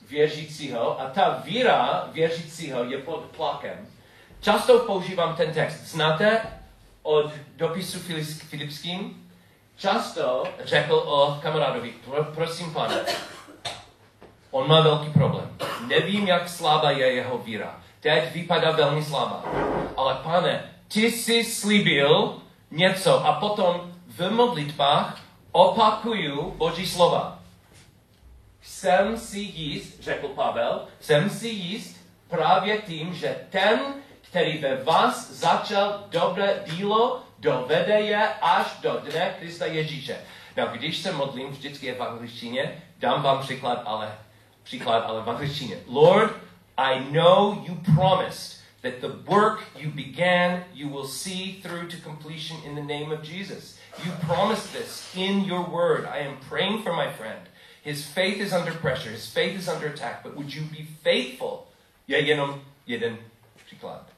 [0.09, 3.88] věřícího a ta víra věřícího je pod tlakem,
[4.40, 5.81] Často používám ten text.
[5.85, 6.40] Znáte
[7.07, 7.99] od dopisu
[8.49, 9.29] Filipským?
[9.77, 13.05] Často řekl o kamarádovi, pro, prosím pane,
[14.51, 15.57] on má velký problém.
[15.87, 17.81] Nevím, jak slabá je jeho víra.
[18.01, 19.45] Teď vypadá velmi slabá.
[19.97, 22.37] Ale pane, ty jsi slíbil
[22.71, 25.21] něco a potom v modlitbách
[25.53, 27.38] opakuju Boží slova.
[28.62, 31.97] Jsem si jist, řekl Pavel, jsem si jist
[32.29, 33.81] právě tím, že ten,
[34.31, 40.17] který ve vás začal dobré dílo, dovede je až do dne Krista Ježíše.
[40.57, 44.19] No, když se modlím, vždycky je v angličtině, dám vám příklad, ale,
[44.62, 45.77] příklad, ale v angličtině.
[45.87, 46.33] Lord,
[46.77, 52.61] I know you promised that the work you began, you will see through to completion
[52.65, 53.79] in the name of Jesus.
[54.05, 56.07] You promised this in your word.
[56.07, 57.41] I am praying for my friend.
[57.83, 61.67] His faith is under pressure, his faith is under attack, but would you be faithful?
[62.09, 63.19] Je jenom jeden
[63.67, 64.15] příklad.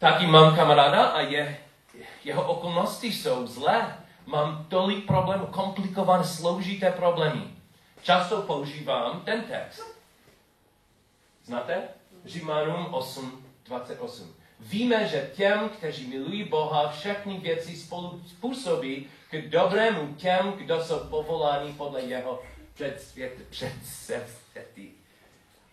[0.00, 1.58] Taky mám kamaráda a je,
[2.24, 3.96] jeho okolnosti jsou zlé.
[4.26, 7.42] Mám tolik problémů, komplikované, složité problémy.
[8.02, 9.82] Často používám ten text.
[11.44, 11.88] Znáte?
[12.24, 14.34] Římanům 8, 28.
[14.60, 20.98] Víme, že těm, kteří milují Boha, všechny věci spolu způsobí k dobrému těm, kdo jsou
[20.98, 22.42] povoláni podle jeho
[23.50, 24.92] předsevzetí.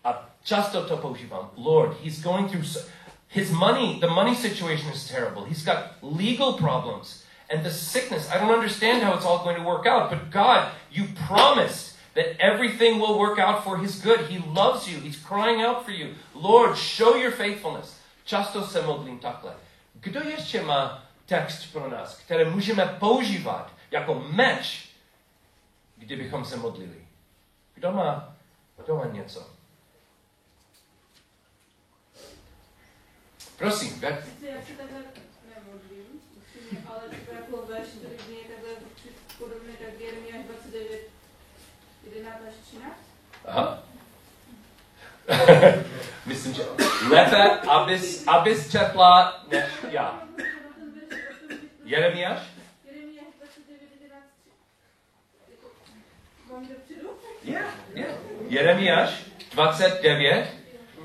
[0.04, 1.50] A často to používám.
[1.56, 2.66] Lord, he's going through
[3.28, 5.44] his money, the money situation is terrible.
[5.44, 8.30] He's got legal problems and the sickness.
[8.30, 12.40] I don't understand how it's all going to work out, but God, you promised that
[12.40, 14.20] everything will work out for his good.
[14.20, 14.98] He loves you.
[14.98, 16.14] He's crying out for you.
[16.34, 18.00] Lord, show your faithfulness.
[18.24, 19.54] Často se modlím takhle.
[19.94, 24.88] Kdo ještě má text pro nás, který můžeme používat jako meč,
[25.96, 27.06] kdybychom se modlili?
[27.74, 28.34] Kdo má,
[28.84, 29.57] kdo má něco?
[33.58, 35.00] Prosím, Já se takhle
[35.54, 36.20] nemodlím,
[36.86, 38.70] ale to jako který mě je takhle
[39.38, 41.00] podobný, tak Jeremiáš 29,
[42.14, 42.94] 11 až 13.
[43.44, 43.82] Aha.
[46.26, 46.62] Myslím, že
[47.10, 50.22] lépe, abys, abys četla než já.
[51.84, 52.42] Jeremiáš?
[52.84, 54.22] Jeremiáš 29, 11,
[55.46, 55.52] 3.
[56.52, 57.08] Mám dopředu?
[57.44, 58.14] Yeah, yeah.
[58.48, 60.57] Jeremiáš 29,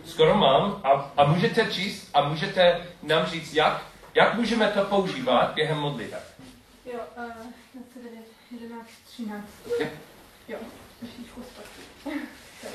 [0.05, 3.81] skoro mám, a, a můžete číst a můžete nám říct, jak,
[4.15, 6.15] jak můžeme to používat během modlitby.
[6.85, 7.23] Jo, uh,
[7.73, 8.25] 29,
[8.61, 9.45] 11, 13.
[9.73, 9.89] Okay.
[10.47, 10.57] Jo,
[10.99, 12.11] trošičku zpátky.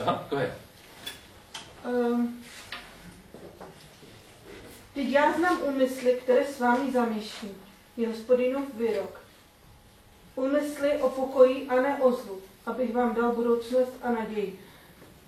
[0.03, 0.53] Aha, go ahead.
[1.87, 2.45] Um,
[4.95, 7.63] Teď já znám úmysly, které s vámi zamýšlím.
[7.97, 9.21] Je hospodinův výrok.
[10.35, 14.61] Úmysly o pokoji a ne o zlu, abych vám dal budoucnost a naději.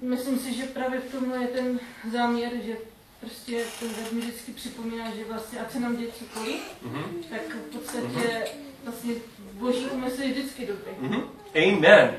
[0.00, 1.80] Myslím si, že právě v tomhle je ten
[2.12, 2.76] záměr, že
[3.20, 7.04] prostě ten web mi vždycky připomíná, že vlastně, ať se nám děje cokoliv, Mhm.
[7.30, 8.44] tak v podstatě
[8.84, 9.14] vlastně
[9.52, 10.92] boží úmysl je vždycky dobrý.
[11.00, 11.22] Mhm.
[11.54, 12.14] Amen.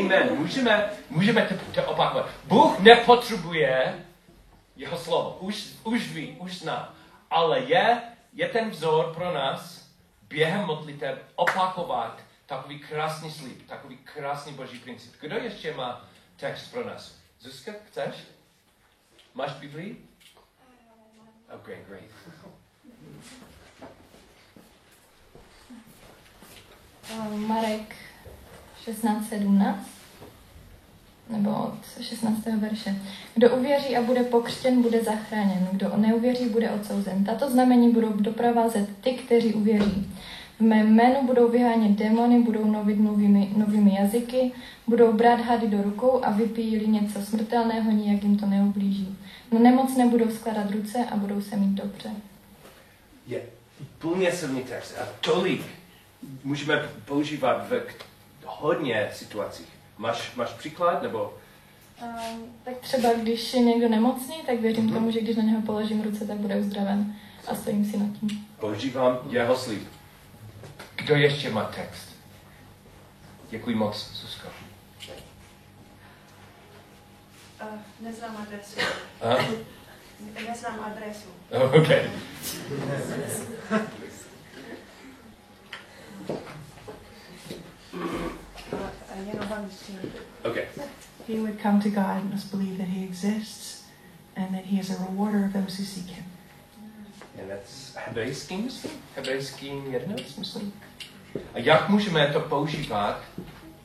[0.00, 0.28] Amen.
[0.38, 2.30] Můžeme, můžeme to, to opakovat.
[2.44, 4.04] Bůh nepotřebuje
[4.76, 5.36] jeho slovo.
[5.40, 6.94] Už, už ví, už zná.
[7.30, 9.88] Ale je, je ten vzor pro nás
[10.28, 15.12] během modlitev opakovat takový krásný slib, takový krásný boží princip.
[15.20, 16.04] Kdo ještě má
[16.36, 17.14] text pro nás?
[17.40, 18.14] Zuzka, chceš?
[19.34, 20.08] Máš Biblii?
[21.54, 22.04] Okay, great.
[27.10, 27.94] Eh, Marek
[28.86, 29.76] 16.17
[31.30, 32.44] nebo od 16.
[32.60, 32.96] verše.
[33.34, 35.68] Kdo uvěří a bude pokřtěn, bude zachráněn.
[35.72, 37.24] Kdo neuvěří, bude odsouzen.
[37.24, 40.10] Tato znamení budou doprovázet ty, kteří uvěří.
[40.58, 44.52] V mém jménu budou vyhánět démony, budou novit novými, novými jazyky,
[44.86, 49.18] budou brát hady do rukou a vypijí něco smrtelného, nijak jim to neublíží.
[49.52, 52.10] Na nemocné budou skládat ruce a budou se mít dobře.
[53.26, 53.42] Je
[53.98, 55.62] plně silný text a tolik
[56.44, 57.82] můžeme používat v
[58.46, 59.68] hodně situacích.
[59.98, 61.34] Máš, máš příklad nebo?
[62.02, 64.94] Um, tak třeba když je někdo nemocný, tak věřím Mhm.
[64.94, 67.14] tomu, že když na něho položím ruce, tak bude uzdraven.
[67.48, 68.46] A stojím si nad tím.
[68.60, 69.82] Používám jeho slib.
[71.04, 72.08] Kdo ještě má text?
[73.50, 74.48] Děkuji moc, Susko.
[77.62, 77.68] Uh,
[78.00, 78.80] neznám adresu.
[79.20, 79.44] Aha.
[80.48, 81.28] Neznám adresu.
[81.50, 82.10] Oh, okay.
[89.26, 89.98] Jenom v angličtině.
[90.44, 90.64] Okay.
[91.28, 93.84] He would come to God and must believe that He exists
[94.36, 96.24] and that He is a rewarder of those who seek Him.
[97.38, 98.92] And that's hebrejský, myslím?
[99.16, 100.72] Hebrejský 11, myslím.
[101.54, 103.20] A jak můžeme to používat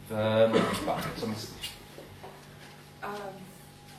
[0.09, 1.07] v modlitbách?
[1.19, 1.71] Co myslíš?
[3.05, 3.09] Uh,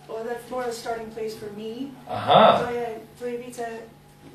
[0.09, 1.91] Well, that's more a starting place for me.
[2.09, 2.63] Aha.
[2.63, 2.87] To je,
[3.19, 3.63] to je více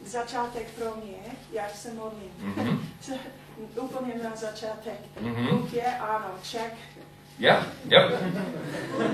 [0.05, 1.17] začátek pro mě,
[1.51, 2.31] jak se modlím.
[2.39, 2.89] Mhm.
[3.75, 4.99] Úplně na začátek.
[5.21, 5.47] Mhm.
[5.57, 6.73] Bůh je, ano, check.
[7.39, 8.21] Yep, yep.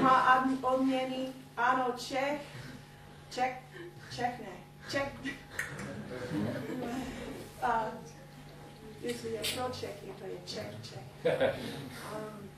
[0.02, 1.28] Má ad- odměny,
[1.58, 2.42] ano, check.
[3.36, 3.54] Check,
[4.10, 4.54] check ne,
[4.90, 5.12] check.
[7.62, 7.86] A
[9.04, 11.02] jestli je pro checky, to je check, check.
[12.16, 12.50] Um,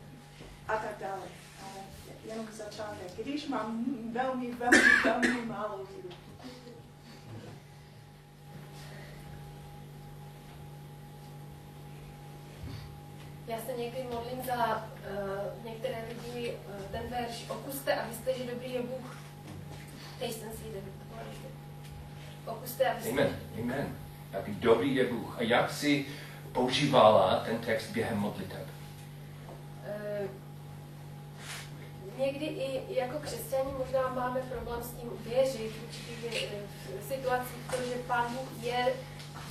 [0.67, 1.21] a tak dále.
[1.61, 1.83] Ale
[2.25, 3.11] jenom začátek.
[3.23, 6.15] Když mám velmi, velmi, velmi málo lidí.
[13.47, 18.51] Já se někdy modlím za uh, některé lidi uh, ten verš Okuste a víte, že
[18.51, 19.17] dobrý je Bůh.
[20.19, 21.51] The Lord is good.
[22.45, 23.09] Okuste a víte.
[23.09, 23.97] Amen, amen.
[24.33, 25.37] Jak dobrý je Bůh.
[25.39, 26.05] A jak si
[26.53, 28.67] používala ten text během modliteb?
[29.85, 30.29] Uh,
[32.17, 37.57] někdy i jako křesťani možná máme problém s tím věřit v určitých eh, v situacích,
[37.67, 38.93] protože Pán Bůh je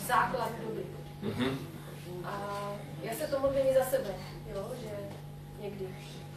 [0.06, 0.84] základ dobrý.
[1.22, 1.58] Mhm.
[2.24, 2.58] A
[3.02, 4.10] já se to modlím i za sebe,
[4.54, 4.90] jo, že
[5.62, 5.88] někdy.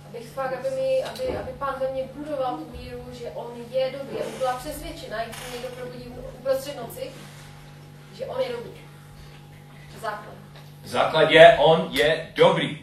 [0.08, 3.92] Abych fakt, aby, mi, aby, aby pán ve mně budoval tu víru, že on je
[3.92, 4.22] dobrý.
[4.22, 7.12] Aby byla přesvědčena, se někdo probudí uprostřed noci,
[8.14, 8.72] že on je dobrý.
[10.02, 10.45] Základ.
[10.86, 12.82] Základ je, on je dobrý.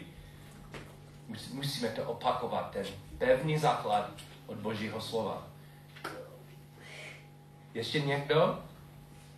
[1.29, 2.85] Mus- Musíme to opakovat, ten
[3.17, 4.09] pevný základ
[4.47, 5.47] od Božího slova.
[7.73, 8.59] Ještě někdo?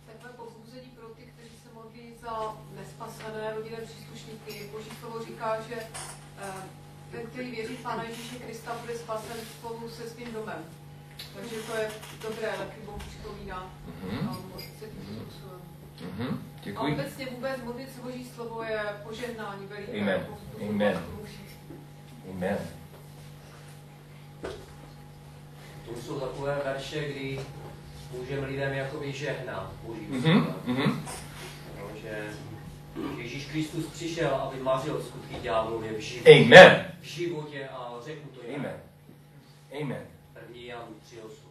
[0.06, 4.68] Takové povzbuzení pro ty, kteří se modlí za nespasené rodinné příslušníky.
[4.72, 5.74] Boží slovo říká, že
[6.42, 6.52] eh,
[7.10, 10.64] ten, který věří v Pána Ježíše Krista, bude spasen spolu se svým domem.
[11.34, 11.90] Takže to je
[12.22, 13.70] dobré, taky Bůh připomíná
[14.02, 14.28] Mhm.
[15.96, 16.26] Způsobem.
[16.28, 16.42] Mhm.
[16.56, 16.92] A Děkuji.
[16.94, 20.00] obecně vůbec modlit se Boží slovo je požehnání veliké.
[20.00, 20.26] Amen.
[20.28, 21.02] povzbuzovat Amen.
[22.30, 22.58] Amen.
[25.86, 27.40] To jsou takové verše, kdy
[28.18, 30.46] můžeme lidem jakoby žehnat Boží Mhm.
[30.66, 31.02] Mhm.
[31.78, 32.30] No, že
[33.18, 36.30] Ježíš Kristus přišel, aby mařil skutky ďáblově v životě.
[36.32, 36.92] Amen.
[37.00, 38.56] V životě a řeknu to já.
[38.56, 38.76] Amen.
[39.82, 40.02] Amen.
[40.32, 41.45] První Jan 3.8.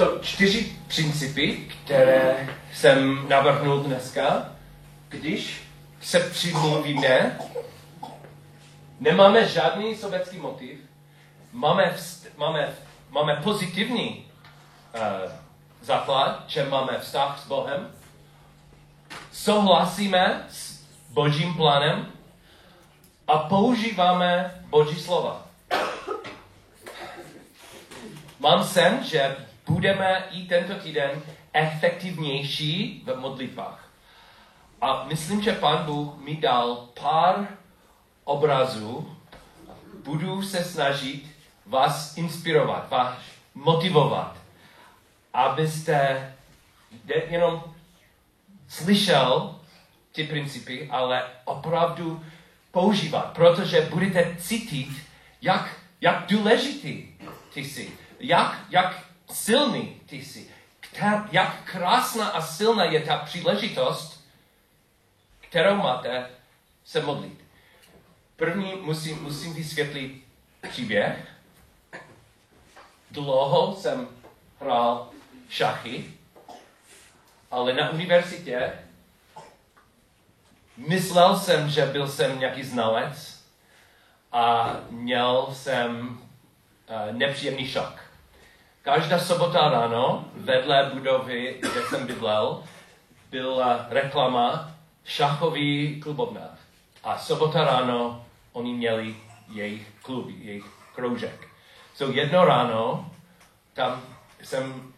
[0.00, 4.52] So, čtyři principy, které jsem navrhnul dneska,
[5.08, 5.62] když
[6.00, 7.38] se přimluvíme,
[9.00, 10.80] nemáme žádný sobecký motiv,
[11.52, 12.68] máme, vst- máme,
[13.10, 14.26] máme pozitivní
[14.94, 15.32] uh,
[15.82, 17.90] základ, že máme vztah s Bohem,
[19.32, 22.06] souhlasíme s Božím plánem
[23.28, 25.46] a používáme Boží slova.
[28.38, 33.88] Mám sen, že budeme i tento týden efektivnější v modlitbách.
[34.80, 37.48] A myslím, že Pán Bůh mi dal pár
[38.24, 39.16] obrazů.
[40.04, 41.26] Budu se snažit
[41.66, 43.14] vás inspirovat, vás
[43.54, 44.36] motivovat,
[45.34, 46.32] abyste
[47.28, 47.64] jenom
[48.68, 49.60] slyšel
[50.12, 52.24] ty principy, ale opravdu
[52.70, 54.88] používat, protože budete cítit,
[55.42, 57.06] jak, jak důležitý
[57.54, 57.90] ty jsi,
[58.20, 60.50] jak, jak silný ty jsi,
[60.80, 64.24] Kter, jak krásná a silná je ta příležitost,
[65.40, 66.30] kterou máte
[66.84, 67.40] se modlit.
[68.36, 70.24] První musím, musím vysvětlit
[70.70, 71.28] příběh.
[73.10, 74.08] Dlouho jsem
[74.60, 75.10] hrál
[75.48, 76.20] šachy
[77.50, 78.72] ale na univerzitě
[80.76, 83.44] myslel jsem, že byl jsem nějaký znalec
[84.32, 88.09] a měl jsem uh, nepříjemný šok.
[88.90, 92.62] Každá sobota ráno vedle budovy, kde jsem bydlel,
[93.30, 94.70] byla reklama
[95.04, 96.58] šachový klubovna.
[97.04, 99.16] A sobota ráno oni měli
[99.48, 100.64] jejich klub, jejich
[100.94, 101.48] kroužek.
[101.94, 103.10] So jedno ráno
[103.74, 104.02] tam
[104.42, 104.92] jsem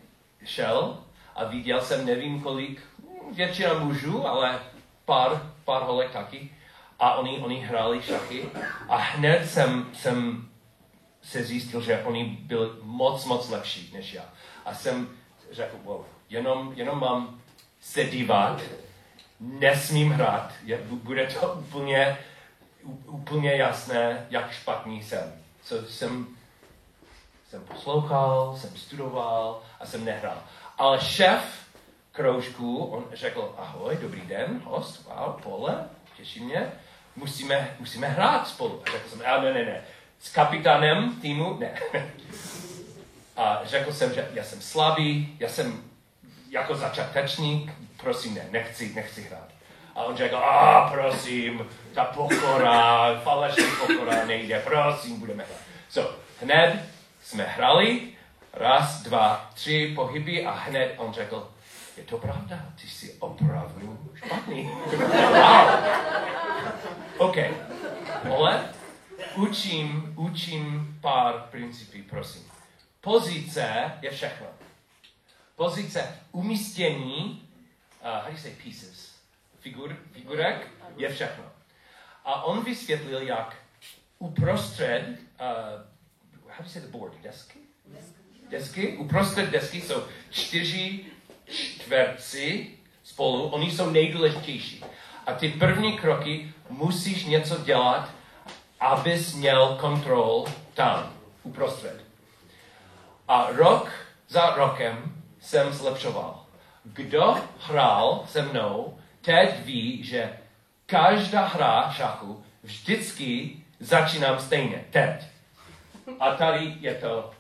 [0.45, 0.99] šel
[1.37, 2.83] a viděl jsem nevím kolik,
[3.33, 4.59] většina mužů, ale
[5.05, 6.51] pár, pár holek taky.
[6.99, 8.49] A oni, oni hráli šachy
[8.89, 10.49] a hned jsem, jsem
[11.23, 14.25] se zjistil, že oni byli moc, moc lepší než já.
[14.65, 15.09] A jsem
[15.51, 17.41] řekl, wow, jenom, jenom mám
[17.81, 18.61] se dívat,
[19.41, 22.19] nesmím hrát, je, bu- bude to úplně,
[23.07, 25.33] úplně jasné, jak špatný jsem.
[25.65, 26.27] So jsem,
[27.51, 30.43] jsem poslouchal, jsem studoval a jsem nehrál.
[30.79, 31.43] Ale šéf
[32.13, 36.73] kroužku, on řekl, ahoj, dobrý den, host, wow, pole, těší mě,
[37.17, 38.83] musíme, musíme hrát spolu.
[38.87, 39.85] A řekl jsem, ne, ne, ne,
[40.23, 41.71] s kapitánem týmu, ne.
[43.37, 45.83] A řekl jsem, že já jsem slabý, já jsem
[46.51, 49.49] jako začátečník, prosím, ne, nechci, nechci hrát.
[49.95, 55.61] A on řekl, a prosím, ta pokora, falešná pokora nejde, prosím, budeme hrát.
[55.89, 56.85] So, hned
[57.23, 58.01] jsme hrali,
[58.53, 61.51] raz, dva, tři pohyby a hned on řekl,
[61.97, 64.71] je to pravda, ty jsi opravdu špatný.
[67.19, 67.37] OK,
[68.37, 68.65] ale
[69.37, 72.43] učím, učím pár principů, prosím.
[73.01, 74.47] Pozice je všechno.
[75.57, 77.49] Pozice umístění,
[78.03, 79.15] uh, how do you say pieces?
[79.61, 81.45] Figur, figurek je všechno.
[82.25, 83.57] A on vysvětlil, jak
[84.19, 85.47] uprostřed, uh,
[86.49, 87.59] how do you say the board, desky?
[88.51, 88.97] Desky.
[88.97, 91.05] Uprostřed desky jsou čtyři
[91.51, 92.71] čtverci
[93.03, 94.85] spolu, oni jsou nejdůležitější.
[95.27, 98.15] A ty první kroky musíš něco dělat,
[98.83, 101.13] abys měl kontrol tam,
[101.43, 102.05] uprostřed.
[103.29, 103.91] A rok
[104.29, 106.45] za rokem jsem zlepšoval.
[106.85, 110.39] Kdo hrál se mnou, teď ví, že
[110.87, 114.85] každá hra šachu vždycky začínám stejně.
[114.91, 115.23] Teď.
[116.21, 117.31] A tady je to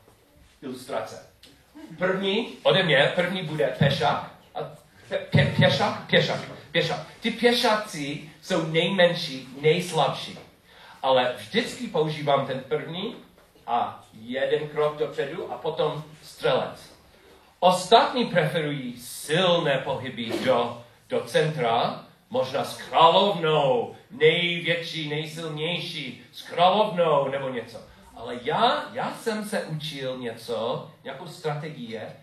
[0.63, 1.27] ilustrace.
[1.99, 4.31] První, ode mě, první bude pešák.
[4.55, 4.59] A
[5.09, 6.41] pe, pěšák, pěšák,
[6.73, 7.07] pěšák.
[7.21, 10.39] Ty pěšáci jsou nejmenší, nejslabší.
[11.03, 13.17] Ale vždycky používám ten první
[13.67, 16.93] a jeden krok dopředu a potom střelec.
[17.61, 27.49] Ostatní preferují silné pohyby do, do centra, možná s královnou, největší, nejsilnější, s královnou nebo
[27.49, 27.79] něco.
[28.17, 32.17] Ale já, já jsem se učil něco, nějakou strategie,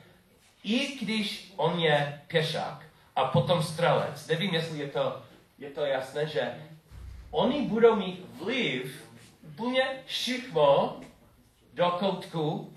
[0.64, 4.28] i když on je pěšák a potom střelec.
[4.28, 5.22] Nevím, jestli je to,
[5.60, 6.54] je to jasné, že
[7.32, 9.06] oni budou mít vliv
[9.44, 11.00] úplně všechno
[11.74, 12.74] do koutku,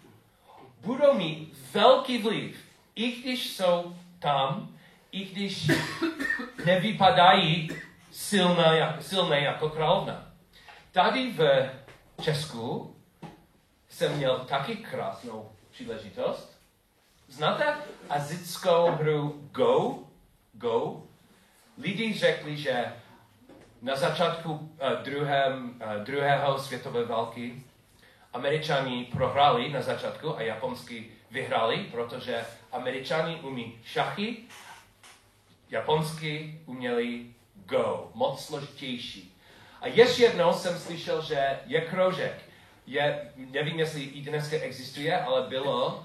[0.80, 2.56] budou mít velký vliv,
[2.94, 4.76] i když jsou tam,
[5.12, 5.70] i když
[6.64, 7.68] nevypadají
[8.10, 10.32] silné, jak, silné jako královna.
[10.92, 11.70] Tady v
[12.22, 12.96] Česku
[13.88, 16.58] jsem měl taky krásnou příležitost.
[17.28, 17.76] Znáte
[18.08, 19.98] azickou hru Go?
[20.52, 21.02] Go?
[21.78, 22.92] Lidi řekli, že
[23.82, 27.62] na začátku uh, druhém, uh, druhého světové války
[28.32, 34.36] Američani prohráli na začátku a Japonsky vyhráli, protože Američani umí šachy,
[35.70, 37.26] Japonsky uměli
[37.66, 39.38] Go, moc složitější.
[39.80, 42.34] A ještě jednou jsem slyšel, že je kroužek.
[42.86, 46.02] Je, nevím, jestli i dneska existuje, ale bylo uh,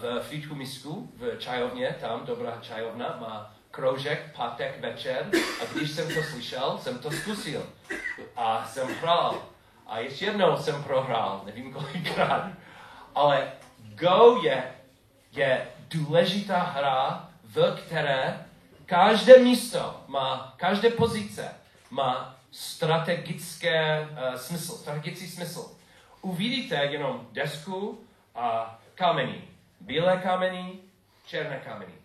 [0.00, 5.26] v Frýdku Misku, v čajovně, tam dobrá čajovna, má kroužek, pátek večer
[5.62, 7.66] a když jsem to slyšel, jsem to zkusil.
[8.36, 9.42] A jsem hrál.
[9.86, 12.50] A ještě jednou jsem prohrál, nevím kolikrát.
[13.14, 13.52] Ale
[13.94, 14.72] Go je,
[15.32, 18.46] je důležitá hra, v které
[18.86, 21.54] každé místo má, každé pozice
[21.90, 25.70] má strategické uh, smysl, strategický smysl.
[26.22, 28.04] Uvidíte jenom desku
[28.34, 29.42] a kameny.
[29.80, 30.72] Bílé kameny,
[31.26, 31.97] černé kameny.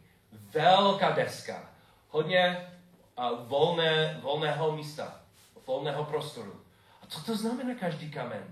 [0.53, 1.69] Velká deska.
[2.09, 2.69] Hodně
[3.17, 5.21] uh, volné, volného místa,
[5.67, 6.61] volného prostoru.
[7.01, 8.43] A co to znamená každý kamen?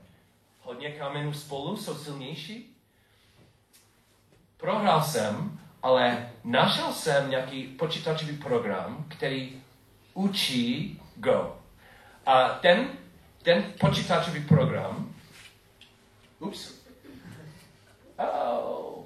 [0.62, 2.78] Hodně kamenů spolu jsou silnější?
[4.58, 9.62] Prohrál jsem, ale našel jsem nějaký počítačový program, který
[10.14, 11.60] učí Go.
[12.26, 12.90] A ten,
[13.44, 15.16] ten počítačový program,
[16.40, 16.74] oops,
[18.18, 19.04] oh,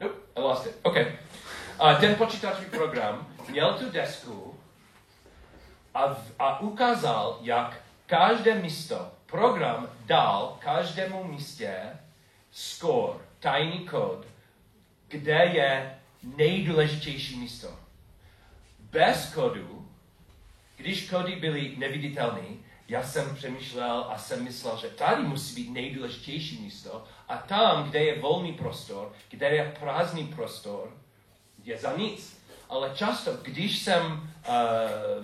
[0.00, 1.18] nope, I lost it, okay.
[1.80, 4.58] A ten počítačový program měl tu desku
[5.94, 11.74] a, a ukázal, jak každé místo, program dal každému místě
[12.50, 14.26] score, tajný kód,
[15.08, 17.68] kde je nejdůležitější místo.
[18.78, 19.88] Bez kodu,
[20.76, 22.48] když kody byly neviditelné,
[22.88, 28.04] já jsem přemýšlel a jsem myslel, že tady musí být nejdůležitější místo a tam, kde
[28.04, 30.99] je volný prostor, kde je prázdný prostor,
[31.64, 32.40] je za nic.
[32.68, 34.54] Ale často, když jsem uh,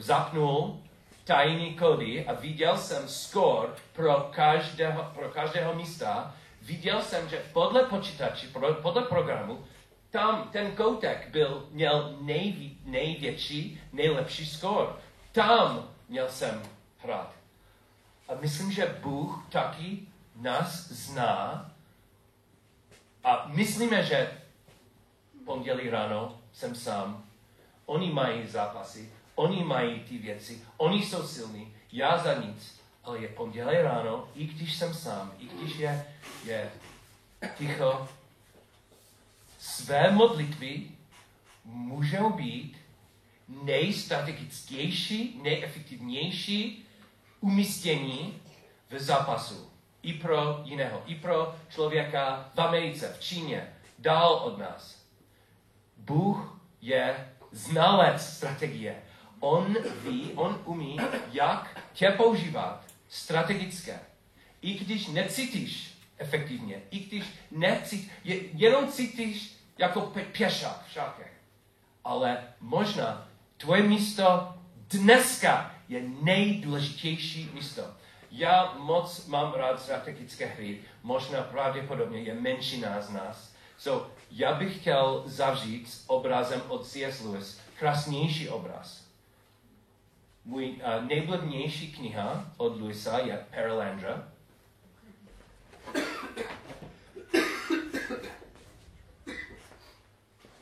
[0.00, 0.82] zapnul
[1.24, 7.82] tajný kody a viděl jsem score pro každého, pro každého místa, viděl jsem, že podle
[7.82, 8.48] počítače,
[8.82, 9.64] podle programu,
[10.10, 14.92] tam ten koutek byl, měl nejví, největší, nejlepší score.
[15.32, 16.62] Tam měl jsem
[16.98, 17.32] hrát.
[18.28, 19.98] A myslím, že Bůh taky
[20.36, 21.70] nás zná
[23.24, 24.30] a myslíme, že
[25.46, 27.24] pondělí ráno jsem sám.
[27.86, 32.80] Oni mají zápasy, oni mají ty věci, oni jsou silní, já za nic.
[33.04, 36.06] Ale je pondělí ráno, i když jsem sám, i když je,
[36.44, 36.70] je
[37.58, 38.08] ticho,
[39.58, 40.82] své modlitby
[41.64, 42.76] můžou být
[43.48, 46.86] nejstrategičtější, nejefektivnější
[47.40, 48.40] umístění
[48.90, 49.70] v zápasu.
[50.02, 54.95] I pro jiného, i pro člověka v Americe, v Číně, dál od nás.
[56.06, 59.02] Bůh je znalec strategie.
[59.40, 60.96] On ví, on umí,
[61.32, 64.00] jak tě používat strategické.
[64.62, 68.10] I když necítíš efektivně, i když necítíš,
[68.54, 71.32] jenom cítíš jako pěšák v šákech.
[72.04, 74.54] Ale možná tvoje místo
[74.90, 77.82] dneska je nejdůležitější místo.
[78.30, 83.55] Já moc mám rád strategické hry, možná pravděpodobně je menšina z nás.
[83.78, 87.20] So, já bych chtěl zavřít s obrazem od C.S.
[87.20, 89.04] Lewis, krásnější obraz.
[90.44, 94.28] Můj uh, nejblivnější kniha od Lewisa je Paralandra.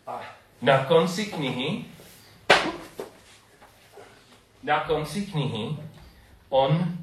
[0.07, 0.21] A
[0.63, 1.85] na konci knihy
[4.65, 5.77] na konci knihy
[6.49, 6.99] on,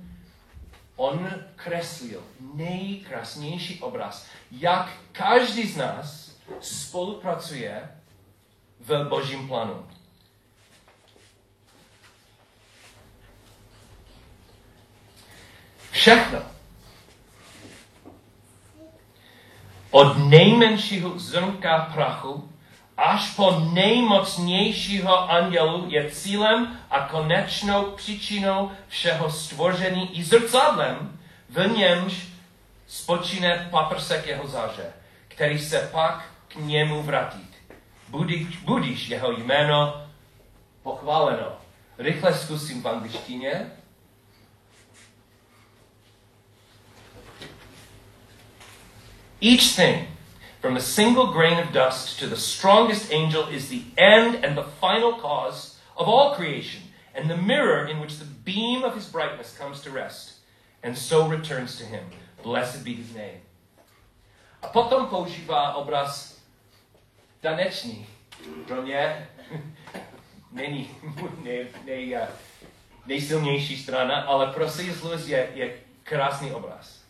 [0.96, 2.24] on kreslil
[2.56, 7.90] nejkrásnější obraz, jak každý z nás spolupracuje
[8.80, 9.88] v božím plánu.
[15.92, 16.42] Všechno.
[19.92, 22.51] Od nejmenšího zrnka prachu
[23.02, 32.28] až po nejmocnějšího andělu je cílem a konečnou příčinou všeho stvoření i zrcadlem, v němž
[32.88, 34.94] spočíne paprsek jeho záře,
[35.28, 37.48] který se pak k němu vrátí.
[38.08, 40.08] Budíš, budíš jeho jméno
[40.84, 41.48] pochváleno.
[41.98, 43.72] Rychle zkusím v angličtině.
[49.42, 50.21] Each thing
[50.62, 54.70] From a single grain of dust to the strongest angel is the end and the
[54.80, 56.84] final cause of all creation,
[57.16, 60.34] and the mirror in which the beam of his brightness comes to rest,
[60.84, 62.04] and so returns to him.
[62.44, 63.42] Blessed be his name.
[64.62, 66.38] A potom používá obraz
[67.42, 68.06] tanečný.
[68.68, 69.30] Pro mě
[70.52, 70.90] není
[71.44, 72.28] nej, nej, eh,
[73.06, 75.02] nejsilnější strana, ale pro C.S.
[75.02, 77.01] Lewis je, je krásný obraz.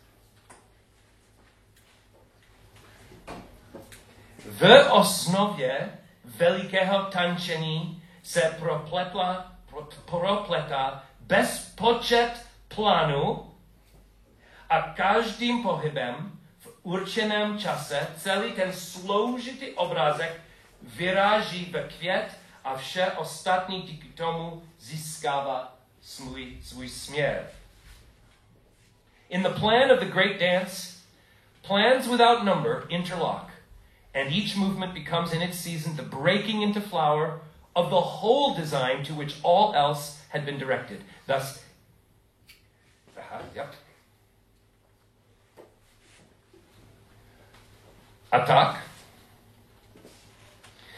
[4.45, 5.89] V osnově
[6.25, 9.51] velikého tančení se propletla,
[10.05, 13.51] propletá bezpočet plánů
[14.69, 20.41] a každým pohybem v určeném čase celý ten sloužitý obrázek
[20.81, 27.49] vyráží ve květ a vše ostatní díky tomu získává svůj, svůj směr.
[29.29, 30.97] In the plan of the great dance,
[31.67, 33.50] plans without number interlock
[34.13, 37.39] and each movement becomes in its season the breaking into flower
[37.75, 41.03] of the whole design to which all else had been directed.
[41.27, 41.63] Thus,
[43.17, 43.73] aha, yep.
[48.31, 48.81] A tak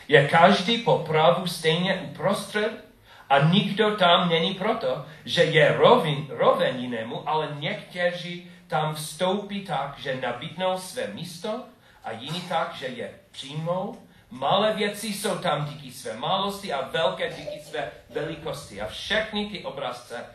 [0.07, 2.85] je každý po pravu stejně uprostřed
[3.29, 9.99] a nikdo tam není proto, že je rovin, roven jinému, ale někteří tam vstoupí tak,
[9.99, 11.63] že nabídnou své místo
[12.03, 14.01] a jiný tak, že je přijmou.
[14.29, 18.81] Malé věci jsou tam díky své malosti a velké díky své velikosti.
[18.81, 20.25] A všechny ty obrazce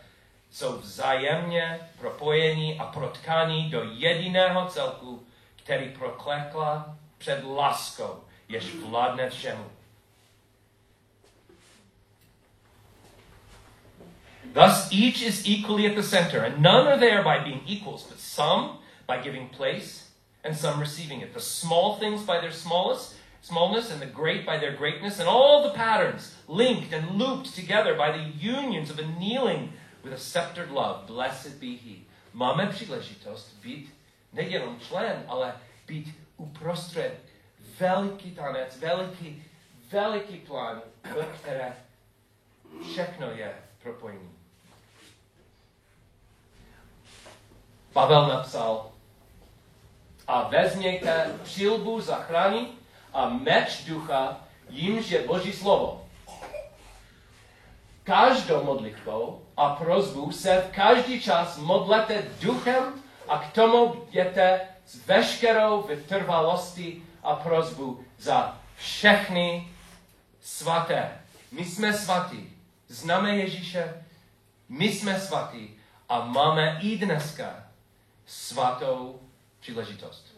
[0.51, 9.65] jsou vzájemně propojení a protkaní do jediného celku, který proklekla před láskou, jež vládne všemu.
[14.55, 18.19] Thus each is equally at the center, and none are there by being equals, but
[18.19, 18.69] some
[19.07, 20.08] by giving place
[20.49, 21.35] and some receiving it.
[21.35, 25.63] The small things by their smallest, smallness, and the great by their greatness, and all
[25.63, 30.71] the patterns linked and looped together by the unions of a kneeling with a sceptered
[30.71, 31.07] love.
[31.07, 32.07] Blessed be he.
[32.33, 33.95] Máme příležitost být
[34.33, 35.55] nejenom člen, ale
[35.87, 37.15] být uprostřed
[37.79, 38.79] veliký tanec,
[39.91, 40.83] veliký plán,
[41.17, 41.77] ve které
[42.93, 44.31] všechno je propojení.
[47.93, 48.93] Pavel napsal,
[50.29, 52.69] a vezměte přilbu zachránit
[53.13, 54.37] a meč ducha,
[54.71, 56.05] jimž je Boží slovo.
[58.05, 62.85] Každou modlitbou a prozbu se v každý čas modlete duchem
[63.29, 69.69] a k tomu jděte s veškerou vytrvalostí a prozbu za všechny
[70.41, 71.21] svaté.
[71.53, 72.53] My jsme svatí.
[72.89, 74.05] Známe Ježíše,
[74.69, 75.77] my jsme svatí
[76.09, 77.65] a máme i dneska
[78.27, 79.21] svatou
[79.69, 80.25] příležitost.
[80.25, 80.38] Děkuji.